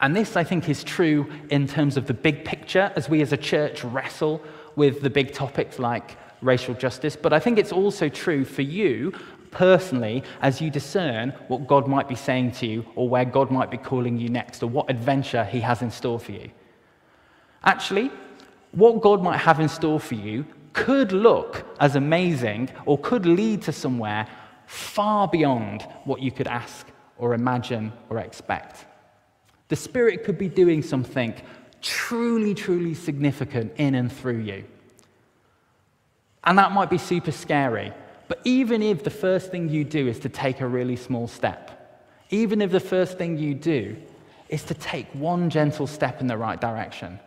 And 0.00 0.16
this, 0.16 0.36
I 0.36 0.44
think, 0.44 0.68
is 0.68 0.82
true 0.82 1.30
in 1.50 1.66
terms 1.66 1.96
of 1.96 2.06
the 2.06 2.14
big 2.14 2.44
picture 2.44 2.92
as 2.96 3.08
we 3.08 3.20
as 3.22 3.32
a 3.32 3.36
church 3.36 3.84
wrestle 3.84 4.42
with 4.76 5.02
the 5.02 5.10
big 5.10 5.32
topics 5.32 5.78
like 5.78 6.16
racial 6.42 6.74
justice, 6.74 7.16
but 7.16 7.32
I 7.32 7.38
think 7.38 7.58
it's 7.58 7.72
also 7.72 8.08
true 8.08 8.44
for 8.44 8.62
you 8.62 9.12
personally 9.50 10.22
as 10.40 10.60
you 10.60 10.70
discern 10.70 11.30
what 11.48 11.66
God 11.66 11.86
might 11.86 12.08
be 12.08 12.14
saying 12.14 12.52
to 12.52 12.66
you 12.66 12.86
or 12.94 13.08
where 13.08 13.24
God 13.24 13.50
might 13.50 13.70
be 13.70 13.76
calling 13.76 14.16
you 14.16 14.28
next 14.28 14.62
or 14.62 14.68
what 14.68 14.88
adventure 14.88 15.44
He 15.44 15.60
has 15.60 15.82
in 15.82 15.90
store 15.90 16.18
for 16.18 16.32
you. 16.32 16.50
Actually, 17.64 18.10
what 18.72 19.02
God 19.02 19.22
might 19.22 19.38
have 19.38 19.60
in 19.60 19.68
store 19.68 20.00
for 20.00 20.14
you 20.14 20.46
could 20.72 21.12
look 21.12 21.66
as 21.80 21.96
amazing 21.96 22.70
or 22.86 22.96
could 22.98 23.26
lead 23.26 23.62
to 23.62 23.72
somewhere 23.72 24.26
far 24.66 25.26
beyond 25.26 25.82
what 26.04 26.22
you 26.22 26.30
could 26.30 26.46
ask 26.46 26.86
or 27.18 27.34
imagine 27.34 27.92
or 28.08 28.18
expect. 28.18 28.86
The 29.70 29.76
Spirit 29.76 30.24
could 30.24 30.36
be 30.36 30.48
doing 30.48 30.82
something 30.82 31.32
truly, 31.80 32.54
truly 32.54 32.92
significant 32.92 33.72
in 33.78 33.94
and 33.94 34.12
through 34.12 34.40
you. 34.40 34.64
And 36.44 36.58
that 36.58 36.72
might 36.72 36.90
be 36.90 36.98
super 36.98 37.32
scary. 37.32 37.92
But 38.28 38.40
even 38.44 38.82
if 38.82 39.04
the 39.04 39.10
first 39.10 39.50
thing 39.50 39.68
you 39.68 39.84
do 39.84 40.08
is 40.08 40.18
to 40.20 40.28
take 40.28 40.60
a 40.60 40.66
really 40.66 40.96
small 40.96 41.28
step, 41.28 41.70
even 42.30 42.60
if 42.60 42.70
the 42.70 42.80
first 42.80 43.16
thing 43.16 43.38
you 43.38 43.54
do 43.54 43.96
is 44.48 44.64
to 44.64 44.74
take 44.74 45.06
one 45.14 45.50
gentle 45.50 45.86
step 45.86 46.20
in 46.20 46.26
the 46.26 46.36
right 46.36 46.60
direction, 46.60 47.20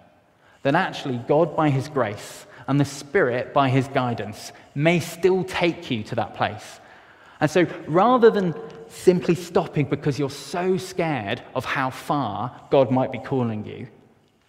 then 0.64 0.76
actually 0.76 1.18
God, 1.28 1.56
by 1.56 1.70
His 1.70 1.88
grace, 1.88 2.46
and 2.68 2.80
the 2.80 2.86
Spirit, 2.86 3.54
by 3.54 3.70
His 3.70 3.88
guidance, 3.88 4.52
may 4.76 5.00
still 5.00 5.44
take 5.46 5.90
you 5.90 6.04
to 6.04 6.16
that 6.16 6.36
place. 6.36 6.80
And 7.40 7.50
so 7.50 7.68
rather 7.88 8.30
than 8.30 8.54
simply 8.94 9.36
stopping 9.36 9.86
because 9.86 10.20
you're 10.20 10.30
so 10.30 10.78
scared 10.78 11.42
of 11.56 11.66
how 11.66 11.90
far 11.90 12.62
God 12.70 12.92
might 12.92 13.12
be 13.12 13.20
calling 13.20 13.66
you, 13.66 13.88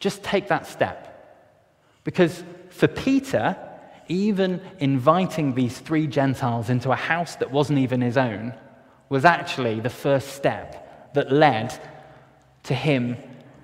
just 0.01 0.23
take 0.23 0.49
that 0.49 0.67
step. 0.67 1.11
Because 2.05 2.45
for 2.69 2.87
Peter, 2.87 3.57
even 4.09 4.61
inviting 4.79 5.55
these 5.55 5.79
three 5.79 6.07
Gentiles 6.07 6.69
into 6.69 6.93
a 6.93 6.97
house 6.97 7.37
that 7.37 7.51
wasn't 7.51 7.79
even 7.79 8.01
his 8.01 8.17
own 8.17 8.53
was 9.09 9.25
actually 9.25 9.81
the 9.81 9.91
first 9.91 10.35
step 10.35 11.13
that 11.15 11.33
led 11.33 11.79
to 12.65 12.75
him 12.75 13.17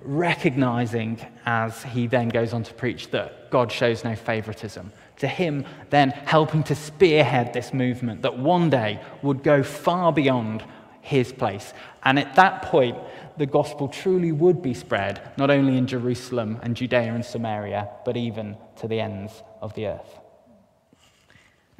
recognizing, 0.03 1.23
as 1.45 1.83
he 1.83 2.07
then 2.07 2.29
goes 2.29 2.53
on 2.53 2.63
to 2.63 2.73
preach, 2.73 3.11
that 3.11 3.51
God 3.51 3.71
shows 3.71 4.03
no 4.03 4.15
favoritism. 4.15 4.91
To 5.21 5.27
him 5.27 5.65
then 5.91 6.09
helping 6.09 6.63
to 6.63 6.73
spearhead 6.73 7.53
this 7.53 7.75
movement 7.75 8.23
that 8.23 8.39
one 8.39 8.71
day 8.71 8.99
would 9.21 9.43
go 9.43 9.61
far 9.61 10.11
beyond 10.11 10.63
his 11.01 11.31
place. 11.31 11.73
And 12.03 12.17
at 12.17 12.33
that 12.37 12.63
point, 12.63 12.97
the 13.37 13.45
gospel 13.45 13.87
truly 13.87 14.31
would 14.31 14.63
be 14.63 14.73
spread, 14.73 15.21
not 15.37 15.51
only 15.51 15.77
in 15.77 15.85
Jerusalem 15.85 16.59
and 16.63 16.75
Judea 16.75 17.13
and 17.13 17.23
Samaria, 17.23 17.87
but 18.03 18.17
even 18.17 18.57
to 18.77 18.87
the 18.87 18.99
ends 18.99 19.43
of 19.61 19.75
the 19.75 19.87
earth. 19.87 20.19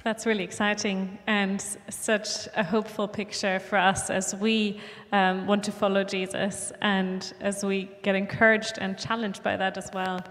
That's 0.03 0.27
really 0.27 0.43
exciting 0.43 1.17
and 1.25 1.59
such 1.89 2.47
a 2.55 2.63
hopeful 2.63 3.07
picture 3.07 3.59
for 3.59 3.77
us 3.77 4.11
as 4.11 4.35
we 4.35 4.79
um, 5.11 5.47
want 5.47 5.63
to 5.63 5.71
follow 5.71 6.03
Jesus 6.03 6.71
and 6.81 7.33
as 7.41 7.63
we 7.63 7.89
get 8.03 8.13
encouraged 8.15 8.77
and 8.79 8.99
challenged 8.99 9.41
by 9.41 9.57
that 9.57 9.77
as 9.79 9.89
well. 9.93 10.23